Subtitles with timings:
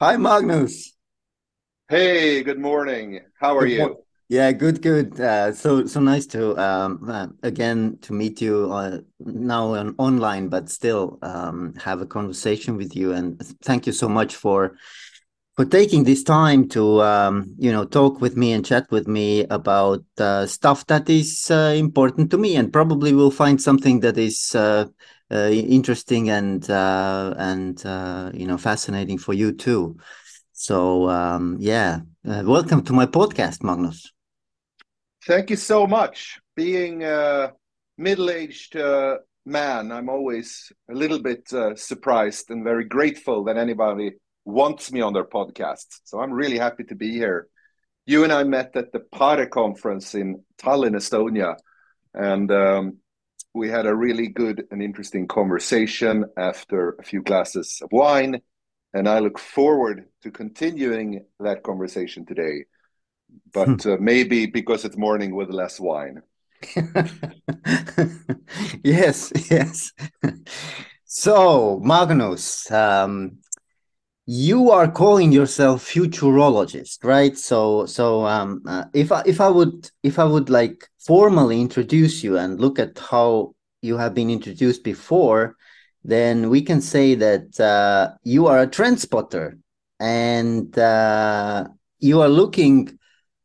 [0.00, 0.96] Hi, Magnus.
[1.88, 3.20] Hey, good morning.
[3.40, 3.90] How are Good you?
[3.90, 5.18] mo- Yeah, good, good.
[5.18, 10.48] Uh, so, so nice to um, uh, again to meet you uh, now on online,
[10.48, 13.12] but still um, have a conversation with you.
[13.12, 14.76] And thank you so much for
[15.56, 19.44] for taking this time to um, you know talk with me and chat with me
[19.50, 24.18] about uh, stuff that is uh, important to me, and probably will find something that
[24.18, 24.86] is uh,
[25.30, 29.96] uh, interesting and uh, and uh, you know fascinating for you too.
[30.52, 34.12] So um, yeah, uh, welcome to my podcast, Magnus.
[35.26, 36.40] Thank you so much.
[36.56, 37.52] Being a
[37.98, 44.12] middle-aged uh, man, I'm always a little bit uh, surprised and very grateful that anybody
[44.44, 45.86] wants me on their podcast.
[46.04, 47.48] So I'm really happy to be here.
[48.06, 51.56] You and I met at the PARE conference in Tallinn, Estonia,
[52.14, 52.96] and um,
[53.58, 58.40] we had a really good and interesting conversation after a few glasses of wine.
[58.94, 62.64] And I look forward to continuing that conversation today.
[63.52, 66.22] but uh, maybe because it's morning with less wine.
[68.84, 69.92] Yes, yes.
[71.04, 73.38] So, Magnus, um,
[74.26, 77.36] you are calling yourself futurologist, right?
[77.36, 82.22] So, so um, uh, if I if I would if I would like formally introduce
[82.22, 85.56] you and look at how you have been introduced before,
[86.04, 89.58] then we can say that uh, you are a trend spotter
[90.00, 91.64] and uh,
[91.98, 92.98] you are looking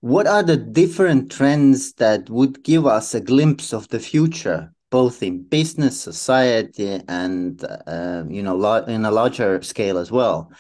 [0.04, 5.24] what are the different trends that would give us a glimpse of the future, both
[5.24, 10.52] in business, society, and uh, you know, in a larger scale as well.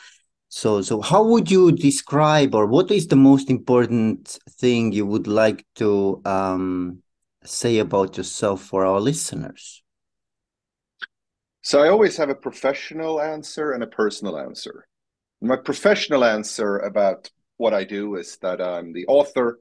[0.47, 5.27] So, so how would you describe, or what is the most important thing you would
[5.27, 7.03] like to um,
[7.43, 9.83] say about yourself for our listeners?
[11.61, 14.87] So I always have a professional answer and a personal answer.
[15.41, 19.59] My professional answer about what I do is that I'm the author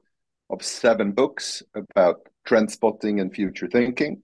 [0.49, 4.23] of seven books about trend spotting and future thinking.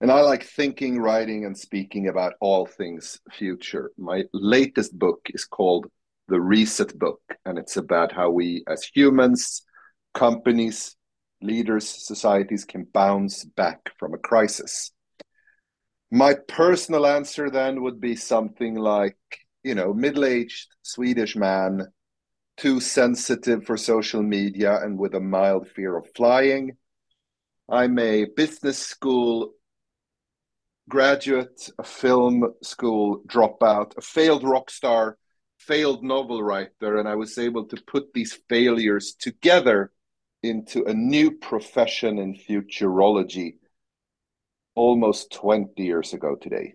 [0.00, 3.92] And I like thinking, writing, and speaking about all things future.
[3.96, 5.86] My latest book is called
[6.26, 9.62] The Reset Book, and it's about how we as humans,
[10.14, 10.96] companies,
[11.42, 14.92] leaders, societies can bounce back from a crisis.
[16.10, 19.18] My personal answer then would be something like,
[19.62, 21.88] you know, middle aged Swedish man,
[22.56, 26.76] too sensitive for social media and with a mild fear of flying.
[27.68, 29.54] I'm a business school
[30.88, 35.16] graduate, a film school dropout, a failed rock star,
[35.58, 39.90] failed novel writer, and I was able to put these failures together
[40.44, 43.54] into a new profession in futurology
[44.74, 46.74] almost 20 years ago today.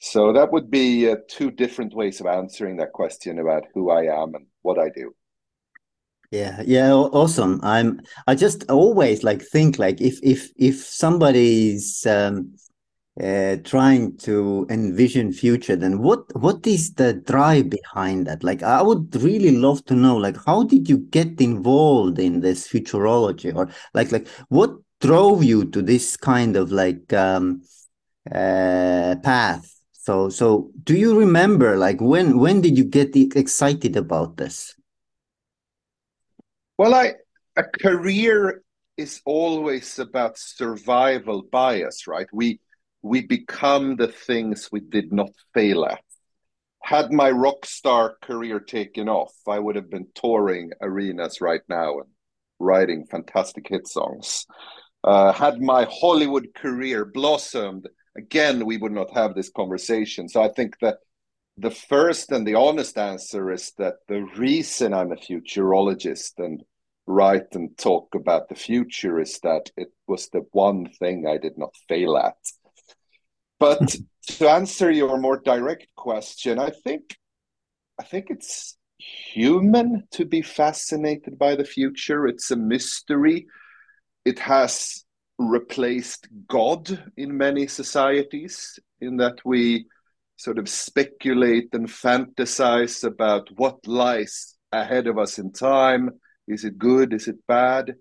[0.00, 4.04] So that would be uh, two different ways of answering that question about who I
[4.22, 5.14] am and what I do.
[6.30, 7.58] Yeah, yeah, awesome.
[7.62, 12.54] I'm I just always like think like if if if somebody's um
[13.20, 18.44] uh trying to envision future, then what what is the drive behind that?
[18.44, 22.68] Like I would really love to know like how did you get involved in this
[22.68, 24.70] futurology or like like what
[25.00, 27.62] drove you to this kind of like um
[28.30, 29.74] uh path?
[29.92, 34.74] So so do you remember like when when did you get excited about this?
[36.78, 37.14] Well, I
[37.56, 38.62] a career
[38.96, 42.28] is always about survival bias, right?
[42.32, 42.60] We
[43.08, 46.02] we become the things we did not fail at.
[46.82, 51.98] Had my rock star career taken off, I would have been touring arenas right now
[52.00, 52.08] and
[52.58, 54.46] writing fantastic hit songs.
[55.02, 60.28] Uh, had my Hollywood career blossomed, again, we would not have this conversation.
[60.28, 60.98] So I think that
[61.56, 66.62] the first and the honest answer is that the reason I'm a futurologist and
[67.06, 71.56] write and talk about the future is that it was the one thing I did
[71.56, 72.36] not fail at.
[73.58, 73.96] But
[74.28, 77.16] to answer your more direct question, I think
[78.00, 82.26] I think it's human to be fascinated by the future.
[82.26, 83.46] It's a mystery.
[84.24, 85.04] It has
[85.38, 89.86] replaced God in many societies, in that we
[90.36, 96.10] sort of speculate and fantasize about what lies ahead of us in time.
[96.46, 97.12] Is it good?
[97.12, 97.96] Is it bad?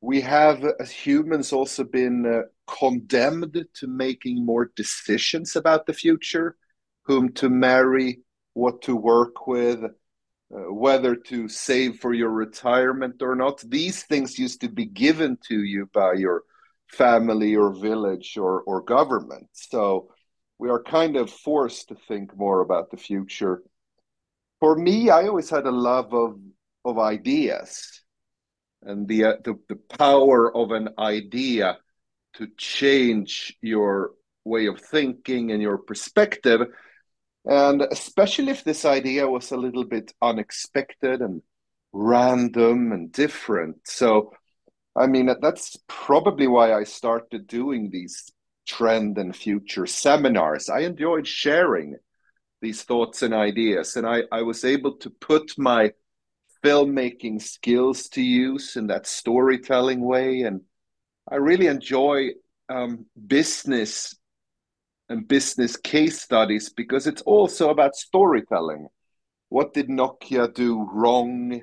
[0.00, 6.56] We have, as humans, also been uh, condemned to making more decisions about the future,
[7.04, 8.20] whom to marry,
[8.54, 13.60] what to work with, uh, whether to save for your retirement or not.
[13.60, 16.42] These things used to be given to you by your
[16.88, 19.48] family or village or, or government.
[19.52, 20.10] So
[20.58, 23.62] we are kind of forced to think more about the future.
[24.60, 26.38] for me, I always had a love of
[26.84, 28.02] of ideas
[28.82, 31.78] and the, uh, the the power of an idea
[32.36, 34.12] to change your
[34.44, 36.60] way of thinking and your perspective
[37.44, 41.42] and especially if this idea was a little bit unexpected and
[41.92, 44.32] random and different so
[44.96, 48.30] i mean that's probably why i started doing these
[48.66, 51.96] trend and future seminars i enjoyed sharing
[52.60, 55.90] these thoughts and ideas and i i was able to put my
[56.66, 60.42] filmmaking skills to use in that storytelling way.
[60.42, 60.62] And
[61.30, 62.30] I really enjoy
[62.68, 64.16] um, business
[65.08, 68.88] and business case studies because it's also about storytelling.
[69.48, 71.62] What did Nokia do wrong?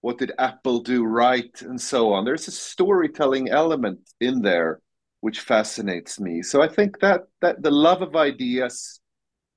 [0.00, 1.50] What did Apple do right?
[1.62, 2.24] And so on.
[2.24, 4.80] There's a storytelling element in there
[5.20, 6.42] which fascinates me.
[6.42, 9.00] So I think that that the love of ideas,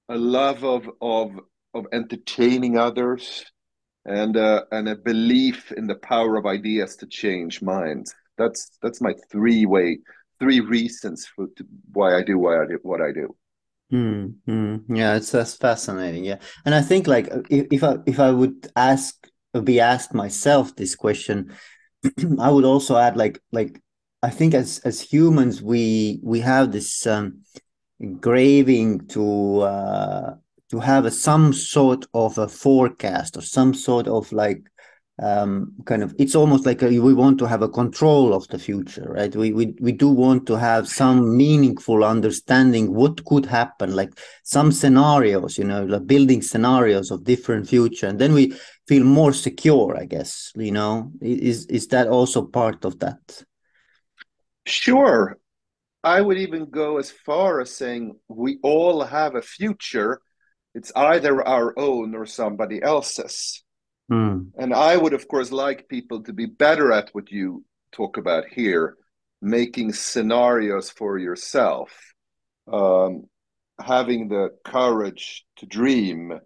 [0.09, 1.39] a love of of
[1.73, 3.45] of entertaining others,
[4.06, 8.13] and uh, and a belief in the power of ideas to change minds.
[8.38, 10.00] That's that's my three way
[10.39, 11.47] three reasons for
[11.91, 13.35] why I do why I do what I do.
[13.91, 16.24] Mm, yeah, it's that's fascinating.
[16.25, 19.15] Yeah, and I think like if, if I if I would ask
[19.63, 21.53] be asked myself this question,
[22.39, 23.80] I would also add like like
[24.24, 27.41] I think as as humans we we have this um,
[28.21, 30.35] craving to uh,
[30.71, 34.63] to have a, some sort of a forecast or some sort of like
[35.21, 38.57] um, kind of it's almost like a, we want to have a control of the
[38.57, 39.36] future right?
[39.36, 44.71] We, we we do want to have some meaningful understanding what could happen like some
[44.71, 48.57] scenarios you know like building scenarios of different future and then we
[48.88, 51.12] feel more secure i guess you know?
[51.21, 53.44] Is is that also part of that?
[54.66, 55.38] Sure.
[56.04, 60.19] I would even go as far as saying we all have a future.
[60.75, 63.62] It's either our own or somebody else's.
[64.11, 64.51] Mm.
[64.57, 68.45] And I would, of course, like people to be better at what you talk about
[68.47, 68.95] here,
[69.41, 71.91] making scenarios for yourself,
[72.71, 73.27] um,
[73.81, 76.39] having the courage to dream,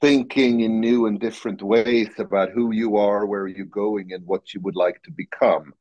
[0.00, 4.54] thinking in new and different ways about who you are, where you're going, and what
[4.54, 5.72] you would like to become.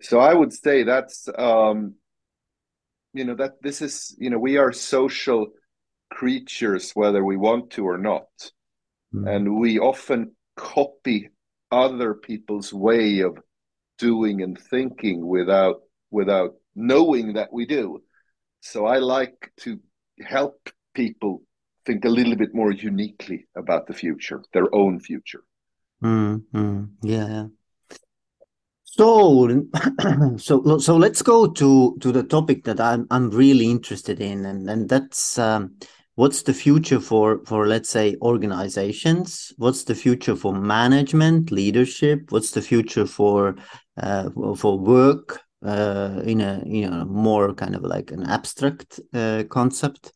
[0.00, 1.94] So I would say that's, um,
[3.12, 5.48] you know, that this is, you know, we are social
[6.10, 8.28] creatures whether we want to or not.
[9.16, 9.28] Mm.
[9.28, 11.30] And we often copy
[11.70, 13.38] other people's way of
[13.98, 15.80] doing and thinking without
[16.10, 18.02] without knowing that we do.
[18.60, 19.80] So I like to
[20.20, 21.42] help people
[21.84, 25.42] think a little bit more uniquely about the future, their own future.
[26.02, 26.84] Mm-hmm.
[27.02, 27.46] Yeah.
[28.84, 29.66] So,
[30.38, 34.68] so, so let's go to to the topic that I'm I'm really interested in, and
[34.70, 35.76] and that's um,
[36.16, 39.52] what's the future for for let's say organizations?
[39.56, 42.32] What's the future for management leadership?
[42.32, 43.56] What's the future for
[43.96, 49.44] uh, for work uh, in a you know more kind of like an abstract uh,
[49.48, 50.12] concept?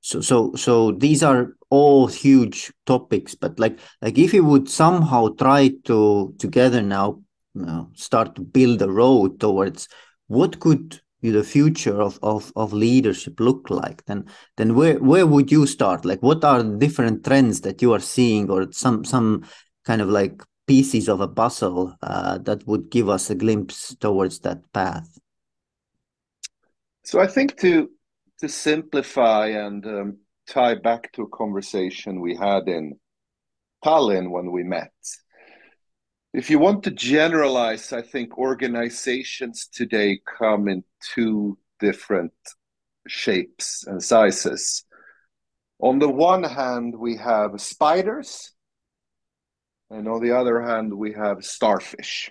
[0.00, 5.28] So so so these are all huge topics but like like if you would somehow
[5.38, 7.20] try to together now
[7.54, 9.88] you know, start to build a road towards
[10.26, 14.24] what could the future of, of, of leadership look like then
[14.56, 16.04] then where where would you start?
[16.04, 19.44] Like what are the different trends that you are seeing or some some
[19.84, 24.38] kind of like pieces of a puzzle uh, that would give us a glimpse towards
[24.40, 25.18] that path?
[27.04, 27.90] So i think to
[28.38, 30.18] to simplify and um,
[30.48, 32.98] tie back to a conversation we had in
[33.84, 34.92] tallinn when we met
[36.32, 40.84] if you want to generalize, I think organizations today come in
[41.14, 42.32] two different
[43.08, 44.84] shapes and sizes.
[45.80, 48.52] On the one hand, we have spiders,
[49.90, 52.30] and on the other hand, we have starfish.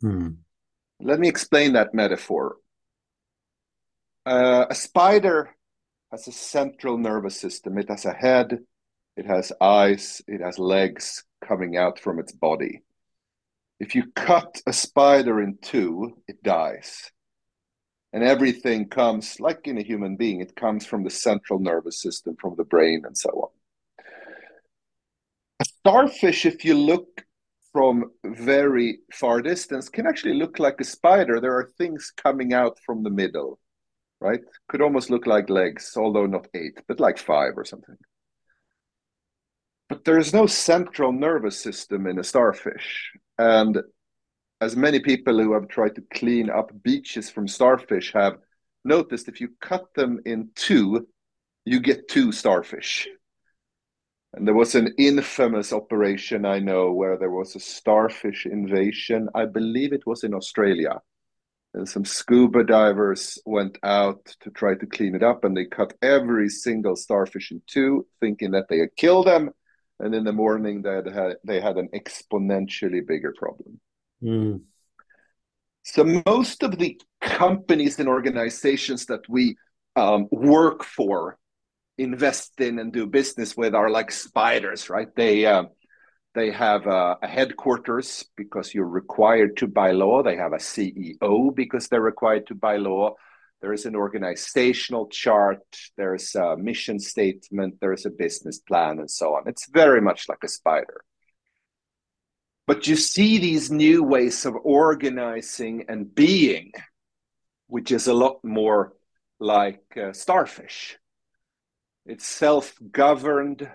[0.00, 0.28] Hmm.
[1.00, 2.56] Let me explain that metaphor.
[4.24, 5.50] Uh, a spider
[6.10, 7.76] has a central nervous system.
[7.76, 8.60] It has a head,
[9.16, 12.82] it has eyes, it has legs coming out from its body.
[13.78, 17.10] If you cut a spider in two, it dies.
[18.12, 22.36] And everything comes, like in a human being, it comes from the central nervous system,
[22.40, 23.50] from the brain, and so on.
[25.60, 27.24] A starfish, if you look
[27.72, 31.40] from very far distance, can actually look like a spider.
[31.40, 33.58] There are things coming out from the middle,
[34.18, 34.40] right?
[34.68, 37.96] Could almost look like legs, although not eight, but like five or something.
[39.90, 43.12] But there is no central nervous system in a starfish.
[43.38, 43.78] And
[44.60, 48.38] as many people who have tried to clean up beaches from starfish have
[48.84, 51.06] noticed, if you cut them in two,
[51.64, 53.08] you get two starfish.
[54.32, 59.28] And there was an infamous operation I know where there was a starfish invasion.
[59.34, 61.00] I believe it was in Australia.
[61.74, 65.92] And some scuba divers went out to try to clean it up and they cut
[66.00, 69.50] every single starfish in two, thinking that they had killed them.
[69.98, 73.80] And in the morning, they had, they had an exponentially bigger problem.
[74.22, 74.60] Mm.
[75.84, 79.56] So, most of the companies and organizations that we
[79.94, 81.38] um, work for
[81.98, 85.08] invest in and do business with are like spiders, right?
[85.16, 85.64] They uh,
[86.34, 90.22] they have a, a, headquarters because you're required to by law.
[90.22, 93.14] They have a CEO because they're required to by law.
[93.60, 95.62] There is an organizational chart.
[95.96, 97.76] There's a mission statement.
[97.80, 99.44] There is a business plan, and so on.
[99.46, 101.02] It's very much like a spider.
[102.66, 106.72] But you see these new ways of organizing and being,
[107.68, 108.92] which is a lot more
[109.38, 110.98] like uh, starfish
[112.06, 113.68] it's self-governed.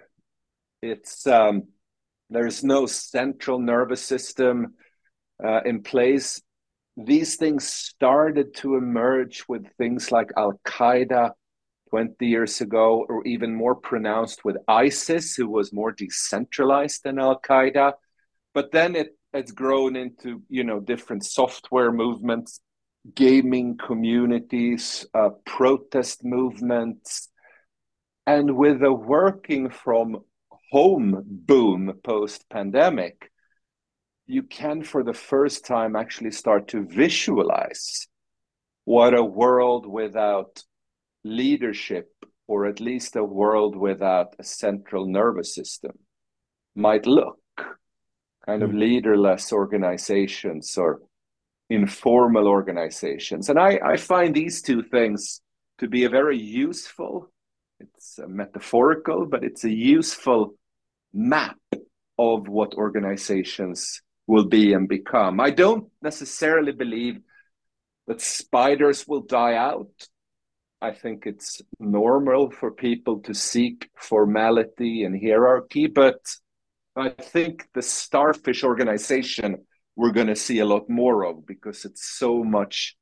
[0.82, 1.64] It's um,
[2.30, 4.76] there's no central nervous system
[5.44, 6.42] uh, in place.
[6.98, 11.32] These things started to emerge with things like Al Qaeda
[11.90, 17.40] 20 years ago, or even more pronounced with ISIS, who was more decentralized than Al
[17.40, 17.94] Qaeda.
[18.54, 22.60] But then it, it's grown into you know different software movements,
[23.16, 27.30] gaming communities, uh, protest movements,
[28.28, 30.22] and with the working from
[30.72, 33.31] home boom post pandemic,
[34.32, 38.08] you can, for the first time, actually start to visualize
[38.86, 40.64] what a world without
[41.24, 42.10] leadership,
[42.48, 45.92] or at least a world without a central nervous system,
[46.76, 47.40] might look.
[48.46, 48.80] Kind of mm.
[48.80, 51.02] leaderless organizations or
[51.70, 53.50] informal organizations.
[53.50, 55.42] And I, I find these two things
[55.78, 57.32] to be a very useful
[57.82, 60.56] it's metaphorical, but it's a useful
[61.14, 61.58] map
[62.18, 65.40] of what organizations will be and become.
[65.40, 67.20] I don't necessarily believe
[68.08, 69.92] that spiders will die out.
[70.82, 76.20] I think it's normal for people to seek formality and hierarchy, but
[76.96, 82.18] I think the starfish organization we're going to see a lot more of because it's
[82.18, 82.96] so much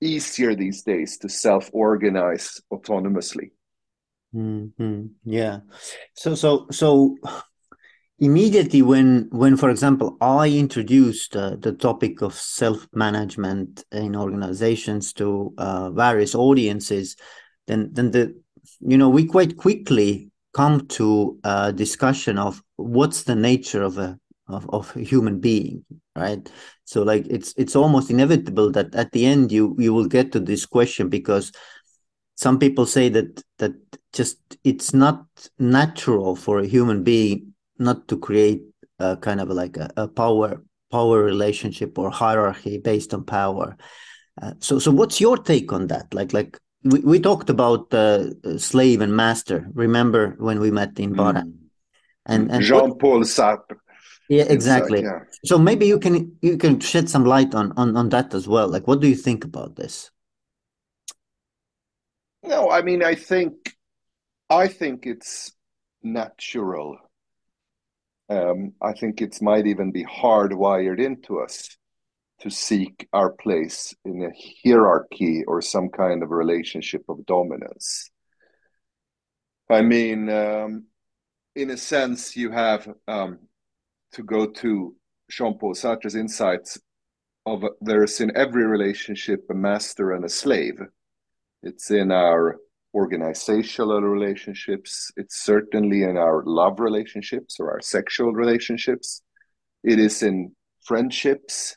[0.00, 3.50] easier these days to self organize autonomously.
[4.34, 5.06] Mm-hmm.
[5.24, 5.60] Yeah.
[6.14, 7.16] So so so
[8.18, 15.12] immediately when when for example I introduced uh, the topic of self management in organizations
[15.14, 17.16] to uh, various audiences,
[17.66, 18.34] then then the
[18.80, 24.18] you know we quite quickly come to a discussion of what's the nature of a
[24.48, 25.84] of, of a human being
[26.16, 26.50] right?
[26.84, 30.40] So like it's it's almost inevitable that at the end you you will get to
[30.40, 31.52] this question because
[32.36, 33.72] some people say that that
[34.12, 35.26] just it's not
[35.58, 38.62] natural for a human being not to create
[38.98, 43.76] a kind of like a, a power power relationship or hierarchy based on power.
[44.40, 46.12] Uh, so so what's your take on that?
[46.14, 49.66] Like like we, we talked about uh, slave and master.
[49.74, 51.42] Remember when we met in Bara?
[51.42, 51.54] Mm.
[52.26, 53.76] and, and Jean-Paul Sartre.
[54.28, 55.02] Yeah exactly.
[55.02, 55.20] yeah.
[55.44, 58.68] so maybe you can you can shed some light on, on on that as well.
[58.68, 60.10] Like what do you think about this?
[62.46, 63.76] No, I mean, I think,
[64.48, 65.52] I think it's
[66.02, 66.96] natural.
[68.28, 71.76] Um, I think it might even be hardwired into us
[72.40, 74.30] to seek our place in a
[74.64, 78.10] hierarchy or some kind of relationship of dominance.
[79.70, 80.86] I mean, um,
[81.54, 83.38] in a sense, you have um,
[84.12, 84.94] to go to
[85.30, 86.78] Jean Paul Sartre's insights
[87.46, 90.80] of there's in every relationship a master and a slave.
[91.62, 92.58] It's in our
[92.96, 95.12] organizational relationships.
[95.18, 99.20] It's certainly in our love relationships or our sexual relationships.
[99.84, 101.76] It is in friendships.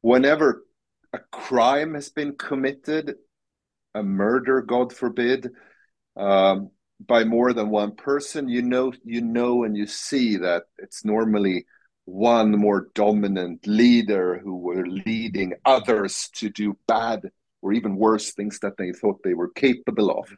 [0.00, 0.64] Whenever
[1.12, 3.14] a crime has been committed,
[3.94, 5.50] a murder, God forbid,
[6.16, 6.70] um,
[7.06, 11.64] by more than one person, you know, you know, and you see that it's normally
[12.06, 17.30] one more dominant leader who were leading others to do bad
[17.62, 20.36] or even worse things that they thought they were capable of.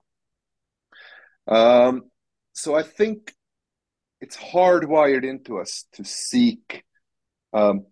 [1.46, 2.02] Um,
[2.52, 3.32] so I think
[4.20, 6.84] it's hardwired into us to seek
[7.52, 7.86] um,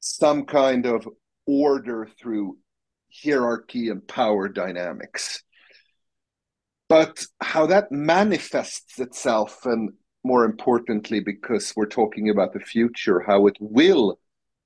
[0.00, 1.08] some kind of
[1.46, 2.58] order through
[3.24, 5.42] hierarchy and power dynamics.
[6.88, 9.90] But how that manifests itself, and
[10.24, 14.18] more importantly, because we're talking about the future, how it will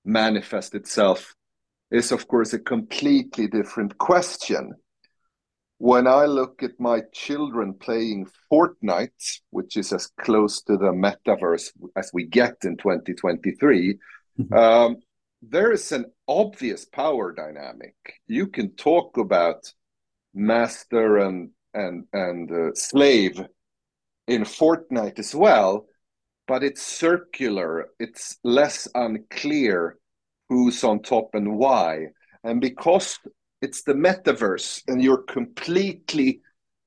[0.05, 1.35] manifest itself
[1.91, 4.75] is, of course, a completely different question.
[5.79, 11.71] when I look at my children playing Fortnite, which is as close to the metaverse
[11.97, 13.99] as we get in 2023,
[14.39, 14.53] mm-hmm.
[14.53, 14.97] um,
[15.41, 17.95] there is an obvious power dynamic.
[18.27, 19.73] You can talk about
[20.35, 23.41] master and and and uh, slave
[24.27, 25.87] in Fortnite as well,
[26.47, 27.89] but it's circular.
[27.99, 29.97] It's less unclear
[30.51, 32.09] who's on top and why.
[32.43, 33.19] And because
[33.63, 36.41] it's the metaverse and you're completely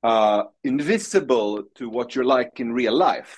[0.03, 3.37] uh, invisible to what you're like in real life.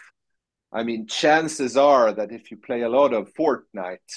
[0.74, 4.14] I mean, chances are that if you play a lot of Fortnite,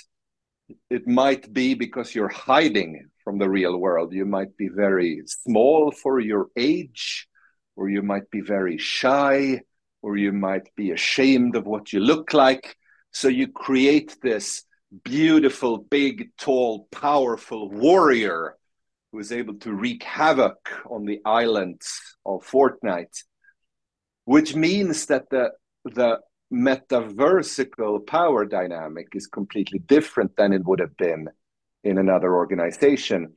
[0.88, 4.14] it might be because you're hiding from the real world.
[4.14, 7.28] You might be very small for your age,
[7.76, 9.60] or you might be very shy,
[10.00, 12.76] or you might be ashamed of what you look like.
[13.12, 14.64] So you create this
[15.04, 18.56] beautiful, big, tall, powerful warrior
[19.12, 23.24] who is able to wreak havoc on the islands of Fortnite,
[24.24, 25.50] which means that the
[25.84, 26.18] the
[26.52, 31.28] metaversical power dynamic is completely different than it would have been
[31.84, 33.34] in another organization.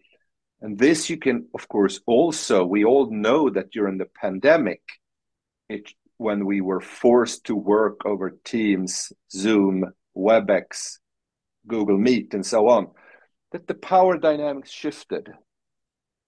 [0.62, 4.82] And this you can, of course, also, we all know that during the pandemic,
[5.70, 11.00] it, when we were forced to work over Teams, Zoom, WebEx,
[11.68, 12.88] Google Meet, and so on,
[13.52, 15.30] that the power dynamics shifted.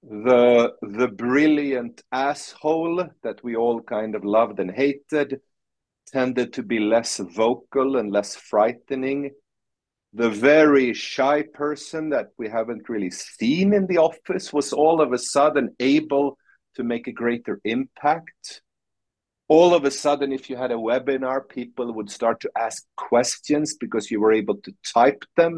[0.04, 5.40] The the brilliant asshole that we all kind of loved and hated
[6.08, 9.32] tended to be less vocal and less frightening.
[10.14, 15.14] The very shy person that we haven't really seen in the office was all of
[15.14, 16.38] a sudden able
[16.76, 18.62] to make a greater impact
[19.56, 23.76] all of a sudden if you had a webinar people would start to ask questions
[23.84, 25.56] because you were able to type them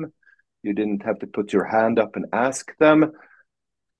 [0.64, 3.12] you didn't have to put your hand up and ask them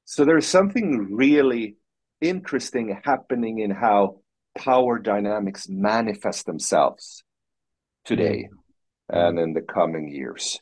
[0.06, 1.78] so there's something really
[2.22, 4.20] interesting happening in how
[4.58, 7.24] power dynamics manifest themselves
[8.06, 8.48] today
[9.12, 9.28] mm.
[9.28, 10.60] and in the coming years.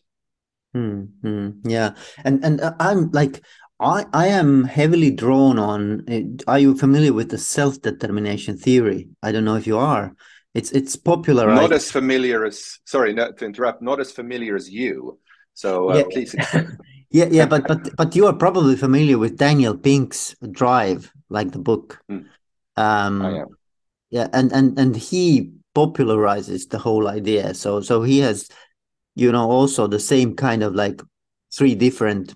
[0.75, 1.69] Mm-hmm.
[1.69, 1.91] Yeah,
[2.25, 3.43] and and uh, I'm like
[3.79, 6.03] I I am heavily drawn on.
[6.09, 9.09] Uh, are you familiar with the self determination theory?
[9.21, 10.13] I don't know if you are.
[10.53, 11.47] It's it's popular.
[11.47, 13.81] Not as familiar as sorry, not to interrupt.
[13.81, 15.19] Not as familiar as you.
[15.53, 16.03] So uh, yeah.
[16.11, 16.35] please.
[17.13, 21.59] Yeah, yeah, but but but you are probably familiar with Daniel Pink's Drive, like the
[21.59, 22.01] book.
[22.09, 22.25] Mm.
[22.75, 23.47] Um, I am.
[24.09, 27.53] Yeah, and and and he popularizes the whole idea.
[27.53, 28.49] So so he has,
[29.13, 31.01] you know, also the same kind of like
[31.55, 32.33] three different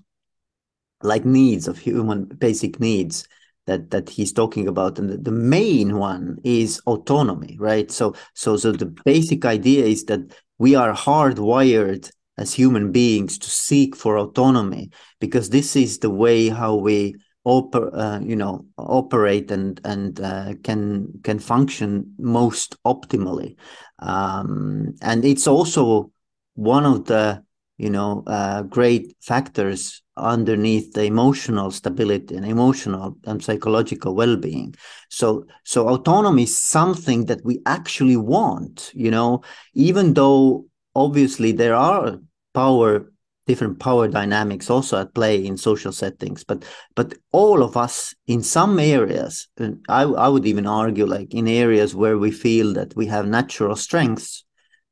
[1.02, 3.26] like needs of human basic needs
[3.66, 4.98] that that he's talking about.
[4.98, 7.90] And the, main one is autonomy right?
[7.90, 10.20] So so so the basic idea is that
[10.58, 16.48] we are hardwired as human beings to seek for autonomy because this is the way
[16.48, 17.14] how we
[17.46, 23.56] oper- uh, you know operate and and uh, can can function most optimally.
[23.98, 26.12] Um, and it's also
[26.54, 27.42] one of the
[27.78, 34.74] you know uh, great factors underneath the emotional stability and emotional and psychological well-being.
[35.08, 39.42] So so autonomy is something that we actually want you know
[39.74, 42.18] even though obviously there are
[42.52, 43.10] power
[43.46, 46.64] different power dynamics also at play in social settings but
[46.94, 49.48] but all of us in some areas
[49.88, 53.74] I, I would even argue like in areas where we feel that we have natural
[53.74, 54.44] strengths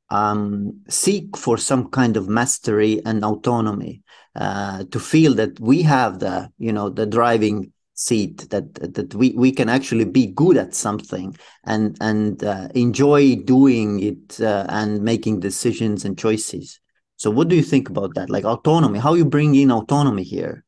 [0.09, 4.03] um, seek for some kind of mastery and autonomy
[4.35, 9.31] uh, to feel that we have the you know the driving seat that that we
[9.31, 15.01] we can actually be good at something and and uh, enjoy doing it uh, and
[15.01, 16.79] making decisions and choices
[17.17, 18.29] so what do you think about that?
[18.29, 20.63] Like autonomy, how you bring in autonomy here?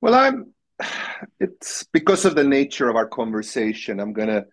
[0.00, 0.54] Well, I'm
[1.40, 4.46] it's because of the nature of our conversation, I'm going to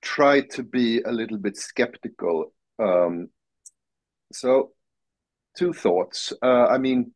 [0.00, 2.52] try to be a little bit skeptical.
[2.78, 3.28] Um,
[4.32, 4.72] so
[5.56, 6.32] two thoughts.
[6.42, 7.12] Uh, I mean,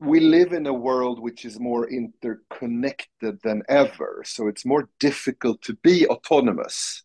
[0.00, 4.22] we live in a world which is more interconnected than ever.
[4.26, 7.02] So it's more difficult to be autonomous.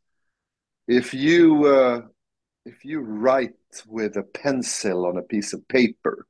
[0.87, 2.01] If you uh,
[2.65, 3.53] if you write
[3.87, 6.25] with a pencil on a piece of paper,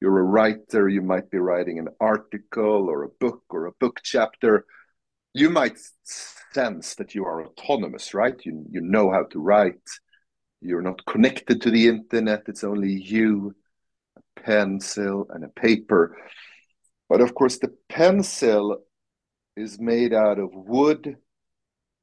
[0.00, 4.00] you're a writer, you might be writing an article or a book or a book
[4.02, 4.64] chapter,
[5.36, 8.36] you might sense that you are autonomous, right?
[8.44, 9.88] You, you know how to write,
[10.60, 13.54] you're not connected to the internet, it's only you,
[14.16, 16.16] a pencil, and a paper.
[17.08, 18.82] But of course, the pencil
[19.56, 21.16] is made out of wood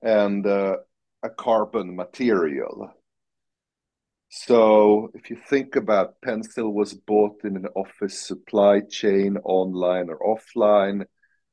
[0.01, 0.77] and uh,
[1.23, 2.91] a carbon material
[4.29, 10.19] So if you think about pencil was bought in an office supply chain, online or
[10.19, 11.05] offline,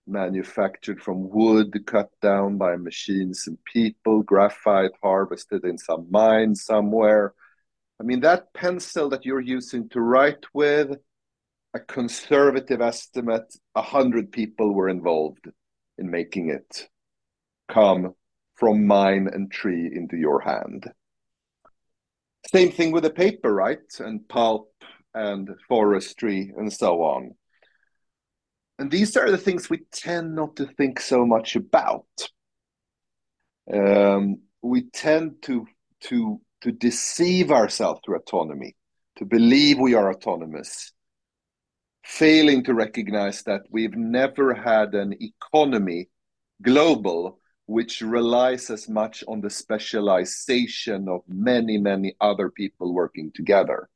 [0.07, 7.35] manufactured from wood cut down by machines and people, graphite harvested in some mine somewhere.
[8.01, 10.97] I mean, that pencil that you're using to write with,
[11.75, 15.47] a conservative estimate, a hundred people were involved
[15.99, 16.89] in making it
[17.69, 18.15] come
[18.57, 20.91] from mine and tree into your hand.
[22.53, 23.79] Same thing with the paper, right?
[23.99, 24.73] And pulp
[25.15, 27.35] and forestry and so on.
[28.81, 32.07] And these are the things we tend not to think so much about.
[33.71, 35.67] Um, we tend to
[36.05, 38.75] to to deceive ourselves through autonomy,
[39.19, 40.93] to believe we are autonomous,
[42.03, 46.09] failing to recognize that we've never had an economy
[46.63, 53.91] global which relies as much on the specialization of many, many other people working together.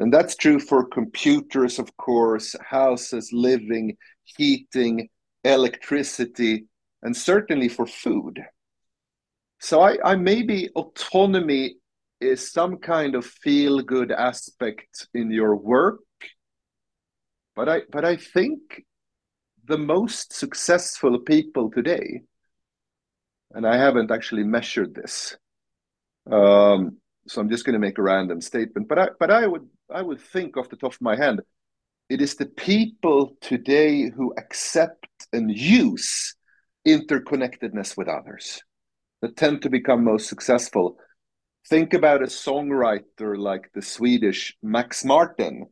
[0.00, 5.10] And that's true for computers, of course, houses, living, heating,
[5.44, 6.64] electricity,
[7.02, 8.42] and certainly for food.
[9.60, 11.76] So I, I maybe autonomy
[12.18, 16.00] is some kind of feel good aspect in your work,
[17.54, 18.60] but I but I think
[19.66, 22.22] the most successful people today
[23.52, 25.36] and I haven't actually measured this.
[26.30, 28.88] Um, so I'm just going to make a random statement.
[28.88, 31.40] But I, but I would, I would think off the top of my head,
[32.08, 36.34] it is the people today who accept and use
[36.86, 38.62] interconnectedness with others
[39.22, 40.96] that tend to become most successful.
[41.68, 45.66] Think about a songwriter like the Swedish Max Martin,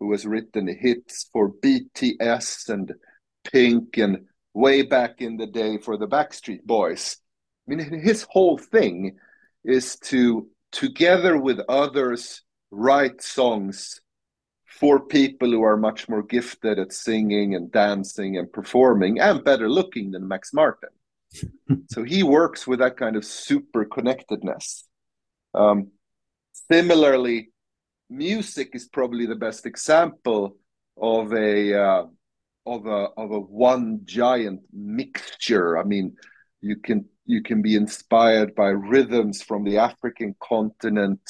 [0.00, 2.92] who has written hits for BTS and
[3.44, 7.16] Pink and way back in the day for the Backstreet Boys.
[7.66, 9.16] I mean, his whole thing
[9.64, 14.00] is to, together with others, write songs
[14.66, 19.68] for people who are much more gifted at singing and dancing and performing and better
[19.68, 20.90] looking than Max Martin.
[21.90, 24.84] so he works with that kind of super connectedness.
[25.54, 25.88] Um,
[26.70, 27.50] similarly,
[28.08, 30.56] music is probably the best example
[30.96, 32.04] of a uh,
[32.66, 35.78] of a of a one giant mixture.
[35.78, 36.16] I mean,
[36.60, 41.20] you can you can be inspired by rhythms from the African continent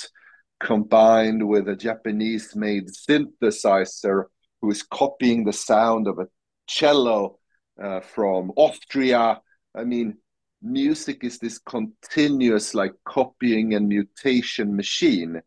[0.58, 4.24] combined with a Japanese made synthesizer
[4.60, 6.28] who is copying the sound of a
[6.66, 7.38] cello
[7.82, 9.40] uh, from Austria.
[9.74, 10.16] I mean,
[10.62, 15.40] music is this continuous like copying and mutation machine.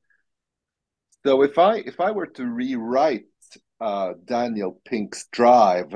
[1.26, 3.26] So if I if I were to rewrite
[3.80, 5.94] uh, Daniel Pink's drive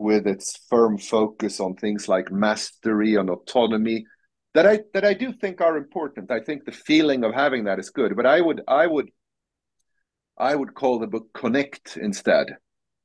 [0.00, 4.06] with its firm focus on things like mastery and autonomy
[4.54, 6.30] that I that I do think are important.
[6.30, 9.10] I think the feeling of having that is good, but I would I would
[10.38, 12.56] I would call the book Connect instead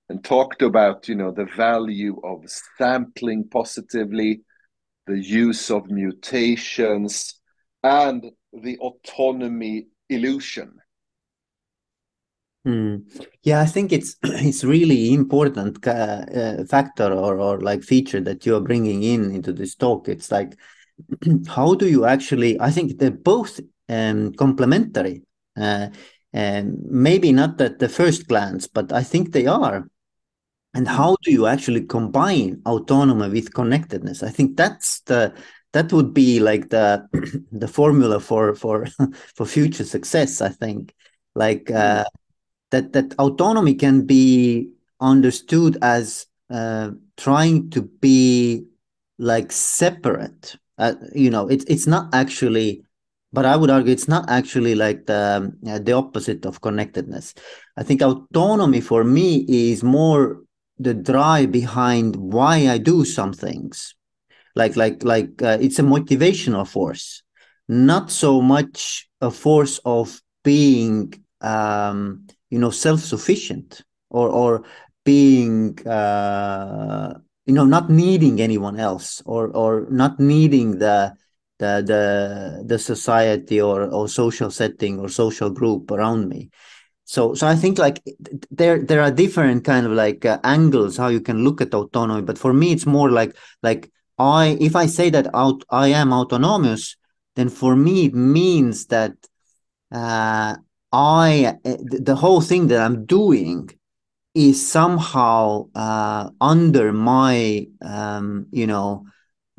[0.08, 2.46] and talked about you know the value of
[2.78, 4.42] sampling positively,
[5.06, 7.40] the use of mutations,
[7.84, 10.74] and the autonomy illusion
[12.66, 13.04] Mm.
[13.44, 18.46] Yeah, I think it's it's really important uh, uh, factor or or like feature that
[18.46, 20.08] you are bringing in into this talk.
[20.10, 20.56] It's like
[21.48, 22.60] how do you actually?
[22.60, 25.24] I think they're both um, complementary,
[25.56, 25.90] uh,
[26.34, 29.88] and maybe not at the first glance, but I think they are.
[30.74, 34.24] And how do you actually combine autonomy with connectedness?
[34.24, 35.34] I think that's the
[35.74, 37.08] that would be like the
[37.52, 38.88] the formula for for
[39.36, 40.42] for future success.
[40.42, 40.96] I think
[41.36, 41.70] like.
[41.70, 42.06] Uh,
[42.72, 48.66] that that autonomy can be understood as uh, trying to be
[49.18, 50.56] like separate.
[50.78, 52.84] Uh, you know, it's it's not actually,
[53.32, 57.34] but I would argue it's not actually like the uh, the opposite of connectedness.
[57.78, 60.42] I think autonomy for me is more
[60.78, 63.96] the drive behind why I do some things,
[64.56, 67.24] like like like uh, it's a motivational force,
[67.68, 74.64] not so much a force of being um, you know self-sufficient or or
[75.04, 77.14] being uh,
[77.46, 81.14] you know not needing anyone else or or not needing the
[81.60, 86.50] the the the society or or social setting or social group around me.
[87.08, 88.02] So so i think like
[88.50, 92.24] there there are different kind of like uh, angles how you can look at autonomy
[92.24, 96.12] but for me it's more like like i if i say that out i am
[96.12, 96.98] autonomous
[97.36, 99.14] then for me it means that
[99.92, 100.56] uh,
[100.96, 103.70] I the whole thing that I'm doing
[104.36, 109.06] is somehow uh, under my um, you know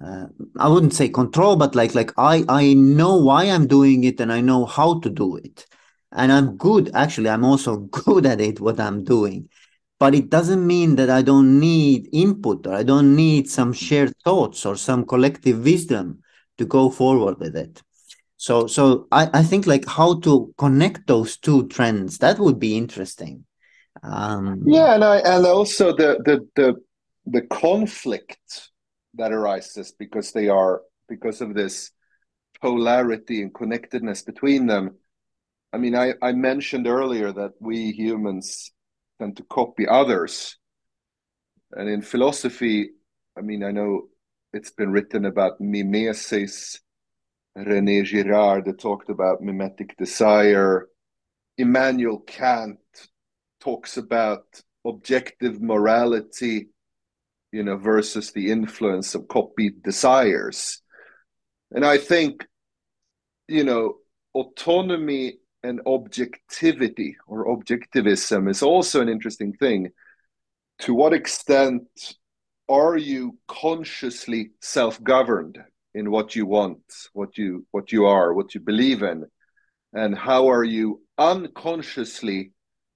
[0.03, 0.27] uh,
[0.59, 4.33] I wouldn't say control, but like like I I know why I'm doing it and
[4.33, 5.67] I know how to do it,
[6.13, 6.91] and I'm good.
[6.95, 8.61] Actually, I'm also good at it.
[8.61, 9.49] What I'm doing,
[9.99, 14.15] but it doesn't mean that I don't need input or I don't need some shared
[14.25, 16.21] thoughts or some collective wisdom
[16.59, 17.83] to go forward with it.
[18.47, 22.77] So so I I think like how to connect those two trends that would be
[22.77, 23.45] interesting.
[24.05, 26.77] Um, yeah, and I and also the the the
[27.27, 28.71] the conflict
[29.15, 31.91] that arises because they are because of this
[32.63, 34.95] polarity and connectedness between them.
[35.73, 38.71] I mean, I, I mentioned earlier that we humans
[39.19, 40.57] tend to copy others.
[41.73, 42.91] And in philosophy,
[43.37, 44.03] I mean, I know
[44.53, 46.79] it's been written about mimesis.
[47.57, 50.89] Rene Girard talked about mimetic desire.
[51.57, 52.79] Immanuel Kant
[53.61, 54.45] talks about
[54.85, 56.69] objective morality
[57.57, 60.83] you know, versus the influence of copied desires.
[61.71, 62.47] And I think,
[63.49, 63.97] you know,
[64.35, 69.91] autonomy and objectivity or objectivism is also an interesting thing.
[70.81, 71.85] To what extent
[72.69, 75.59] are you consciously self-governed
[75.97, 79.25] in what you want, what you what you are, what you believe in,
[79.93, 82.53] and how are you unconsciously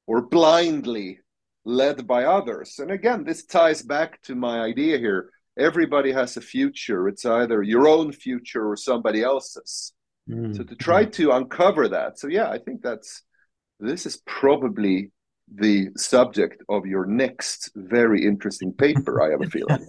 [0.07, 1.19] or blindly
[1.65, 2.79] led by others.
[2.79, 5.31] And again, this ties back to my idea here.
[5.59, 7.09] Everybody has a future.
[7.09, 9.93] It's either your own future or somebody else's.
[10.29, 10.55] Mm.
[10.57, 12.19] So to try to uncover that.
[12.19, 13.23] So yeah, I think that's
[13.79, 15.11] this is probably
[15.55, 19.23] the subject of your next very interesting paper.
[19.23, 19.87] I have a feeling.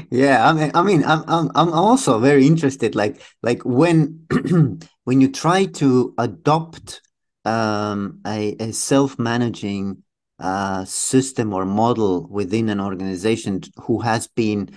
[0.10, 2.94] yeah, I mean, I mean, I'm, I'm, I'm also very interested.
[2.94, 4.26] Like, like when,
[5.04, 7.02] when you try to adopt
[7.44, 10.02] um, a, a self-managing
[10.38, 14.70] uh, system or model within an organization who has been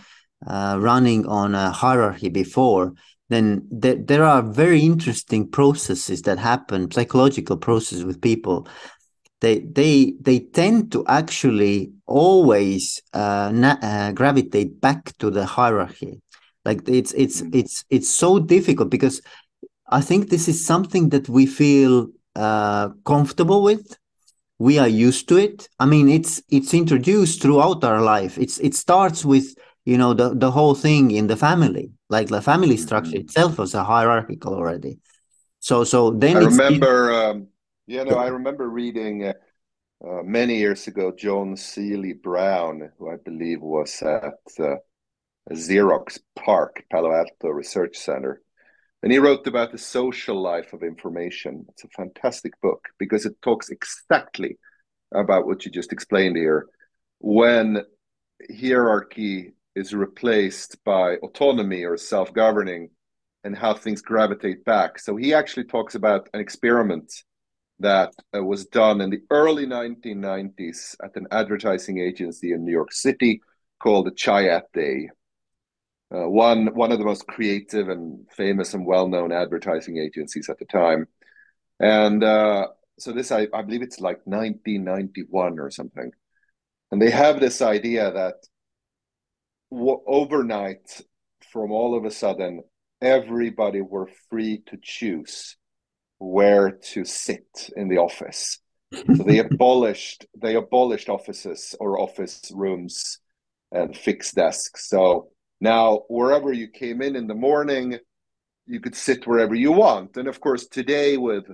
[0.46, 2.94] uh, running on a hierarchy before,
[3.30, 8.68] then th- there are very interesting processes that happen, psychological processes with people.
[9.44, 16.22] They they they tend to actually always uh, na- uh, gravitate back to the hierarchy.
[16.64, 17.54] Like it's it's mm.
[17.54, 19.22] it's it's so difficult because
[19.90, 23.86] I think this is something that we feel uh, comfortable with
[24.60, 28.74] we are used to it i mean it's it's introduced throughout our life it's it
[28.76, 33.18] starts with you know the, the whole thing in the family like the family structure
[33.18, 33.28] mm-hmm.
[33.30, 35.00] itself was a hierarchical already
[35.60, 37.48] so so then i remember um,
[37.88, 39.34] you no, i remember reading uh,
[40.08, 44.76] uh, many years ago john seely brown who i believe was at uh,
[45.52, 48.42] xerox PARC, palo alto research center
[49.04, 51.66] and he wrote about the social life of information.
[51.70, 54.58] It's a fantastic book because it talks exactly
[55.14, 56.68] about what you just explained here.
[57.20, 57.84] When
[58.50, 62.92] hierarchy is replaced by autonomy or self governing
[63.44, 64.98] and how things gravitate back.
[65.00, 67.14] So he actually talks about an experiment
[67.80, 72.92] that uh, was done in the early 1990s at an advertising agency in New York
[72.92, 73.42] City
[73.80, 75.10] called the Chiat Day.
[76.14, 80.60] Uh, one one of the most creative and famous and well known advertising agencies at
[80.60, 81.08] the time,
[81.80, 82.68] and uh,
[83.00, 86.12] so this I, I believe it's like 1991 or something,
[86.92, 88.36] and they have this idea that
[89.72, 91.02] w- overnight,
[91.52, 92.62] from all of a sudden,
[93.02, 95.58] everybody were free to choose
[96.20, 98.60] where to sit in the office.
[98.94, 103.20] so they abolished they abolished offices or office rooms
[103.72, 104.90] and fixed desks.
[104.90, 107.98] So now, wherever you came in in the morning,
[108.68, 110.18] you could sit wherever you want.
[110.18, 111.46] And of course, today with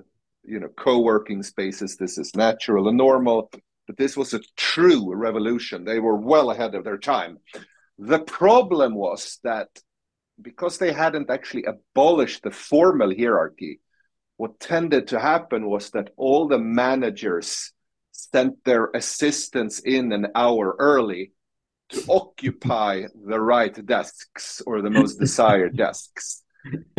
[0.44, 3.50] you know co-working spaces, this is natural and normal.
[3.86, 5.84] But this was a true revolution.
[5.84, 7.38] They were well ahead of their time.
[7.98, 9.68] The problem was that
[10.40, 13.80] because they hadn't actually abolished the formal hierarchy,
[14.40, 17.72] what tended to happen was that all the managers
[18.10, 21.32] sent their assistants in an hour early
[21.90, 26.42] to occupy the right desks or the most desired desks.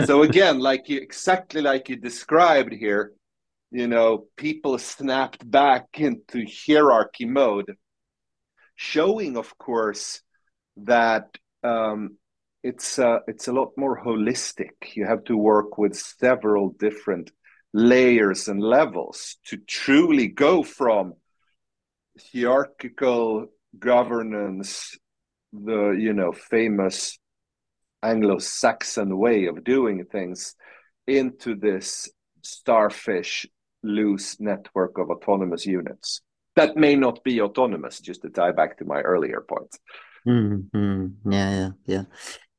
[0.05, 3.13] So again, like you exactly like you described here,
[3.71, 7.75] you know, people snapped back into hierarchy mode,
[8.75, 10.21] showing, of course,
[10.77, 11.25] that
[11.63, 12.17] um,
[12.63, 14.95] it's uh, it's a lot more holistic.
[14.95, 17.31] You have to work with several different
[17.73, 21.13] layers and levels to truly go from
[22.33, 23.47] hierarchical
[23.77, 24.97] governance,
[25.53, 27.17] the you know famous
[28.03, 30.55] Anglo-Saxon way of doing things,
[31.07, 32.09] into this
[32.41, 33.45] starfish
[33.83, 36.21] loose network of autonomous units
[36.55, 37.99] that may not be autonomous.
[37.99, 39.77] Just to tie back to my earlier point.
[40.27, 41.31] Mm-hmm.
[41.31, 42.03] Yeah, yeah, yeah.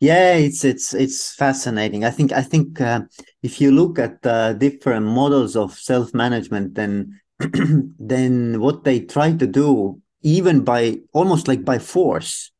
[0.02, 2.04] Yeah, it's it's it's fascinating.
[2.04, 3.02] I think I think uh,
[3.44, 7.20] if you look at uh, different models of self-management, then
[8.00, 12.50] then what they try to do, even by almost like by force,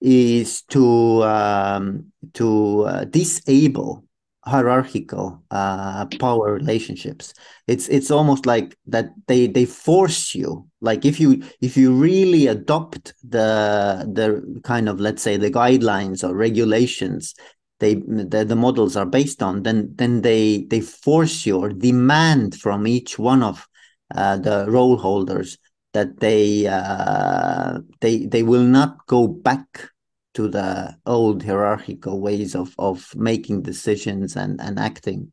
[0.00, 4.05] is to um, to uh, disable
[4.46, 7.34] hierarchical uh, power relationships.
[7.66, 10.68] It's it's almost like that they they force you.
[10.80, 16.22] Like if you if you really adopt the the kind of let's say the guidelines
[16.22, 17.34] or regulations
[17.78, 22.54] they the, the models are based on, then then they they force you or demand
[22.54, 23.66] from each one of
[24.14, 25.58] uh, the role holders
[25.92, 29.90] that they uh, they they will not go back
[30.36, 35.32] to the old hierarchical ways of of making decisions and and acting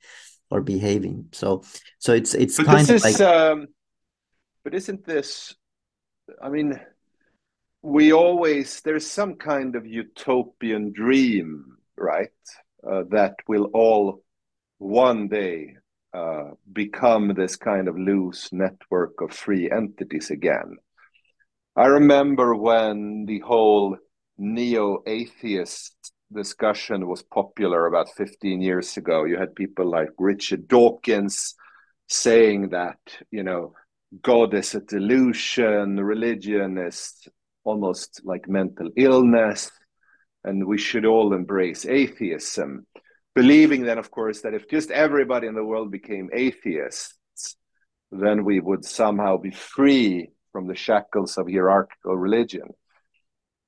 [0.49, 1.29] or behaving.
[1.31, 1.63] So
[1.99, 3.67] so it's it's but kind this of is like um
[4.63, 5.53] but isn't this
[6.41, 6.79] i mean
[7.81, 12.29] we always there's some kind of utopian dream right
[12.89, 14.23] uh, that will all
[14.77, 15.75] one day
[16.13, 20.75] uh, become this kind of loose network of free entities again.
[21.75, 23.97] I remember when the whole
[24.37, 29.23] neo-atheist discussion was popular about 15 years ago.
[29.25, 31.55] You had people like Richard Dawkins
[32.09, 32.97] saying that,
[33.31, 33.73] you know,
[34.21, 37.27] God is a delusion, religion is
[37.63, 39.71] almost like mental illness,
[40.43, 42.85] and we should all embrace atheism.
[43.33, 47.55] Believing then, of course, that if just everybody in the world became atheists,
[48.11, 52.67] then we would somehow be free from the shackles of hierarchical religion.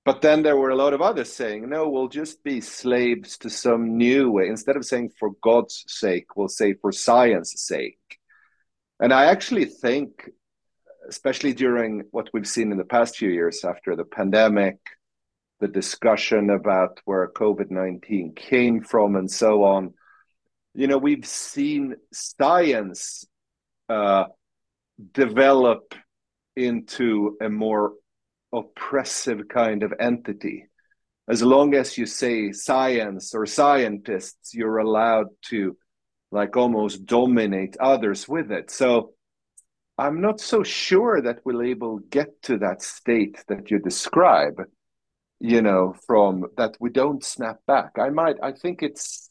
[0.05, 3.49] But then there were a lot of others saying, no, we'll just be slaves to
[3.49, 4.47] some new way.
[4.47, 7.97] Instead of saying for God's sake, we'll say for science's sake.
[8.99, 10.29] And I actually think,
[11.09, 14.77] especially during what we've seen in the past few years after the pandemic,
[15.59, 19.95] the discussion about where COVID 19 came from, and so on,
[20.75, 23.25] you know, we've seen science
[23.89, 24.25] uh,
[25.13, 25.95] develop
[26.55, 27.93] into a more
[28.55, 30.67] oppressive kind of entity.
[31.27, 35.75] As long as you say science or scientists, you're allowed to
[36.31, 38.69] like almost dominate others with it.
[38.69, 39.13] So
[39.97, 44.61] I'm not so sure that we'll able get to that state that you describe,
[45.39, 47.91] you know, from that we don't snap back.
[47.97, 49.29] I might I think it's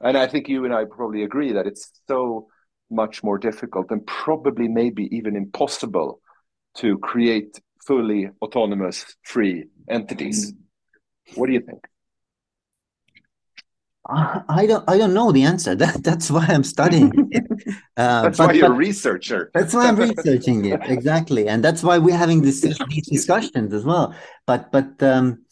[0.00, 2.48] and I think you and I probably agree that it's so
[2.90, 6.20] much more difficult and probably maybe even impossible
[6.74, 10.52] to create fully autonomous free entities.
[11.34, 11.84] What do you think?
[14.08, 15.74] I don't I don't know the answer.
[15.82, 17.46] That that's why I'm studying it.
[17.94, 19.50] Uh, that's but, why you're but, a researcher.
[19.52, 23.84] That's why I'm researching it exactly, and that's why we're having this, these discussions as
[23.84, 24.14] well.
[24.46, 25.44] But but um,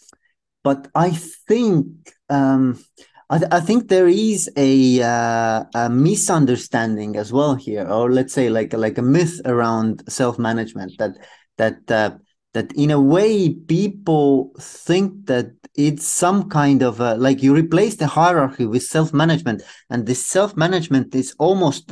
[0.64, 1.86] but I think
[2.30, 2.82] um,
[3.28, 8.48] I, I think there is a, uh, a misunderstanding as well here, or let's say
[8.48, 11.12] like like a myth around self management that
[11.60, 12.10] that uh,
[12.54, 17.96] that in a way people think that it's some kind of a, like you replace
[17.96, 21.82] the hierarchy with self-management and this self-management is almost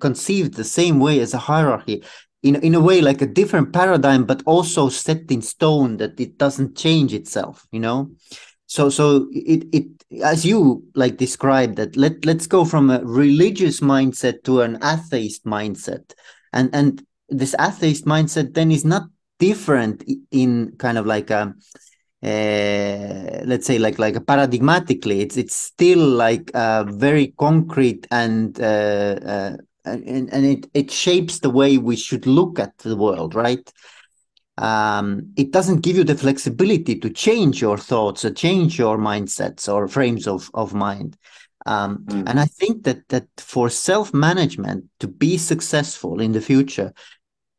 [0.00, 2.04] conceived the same way as a hierarchy.
[2.42, 6.38] In, in a way like a different paradigm but also set in stone that it
[6.38, 8.10] doesn't change itself you know?
[8.66, 9.86] So so it it
[10.22, 15.44] as you like described that let let's go from a religious mindset to an atheist
[15.44, 16.12] mindset.
[16.52, 19.08] And and this atheist mindset then is not
[19.38, 21.54] different in kind of like a
[22.22, 25.20] uh, let's say like like a paradigmatically.
[25.20, 31.40] It's it's still like uh, very concrete and uh, uh, and and it it shapes
[31.40, 33.70] the way we should look at the world right?
[34.58, 39.72] Um, it doesn't give you the flexibility to change your thoughts or change your mindsets
[39.72, 41.16] or frames of of mind.
[41.66, 42.22] Um, mm.
[42.28, 46.92] and i think that that for self management to be successful in the future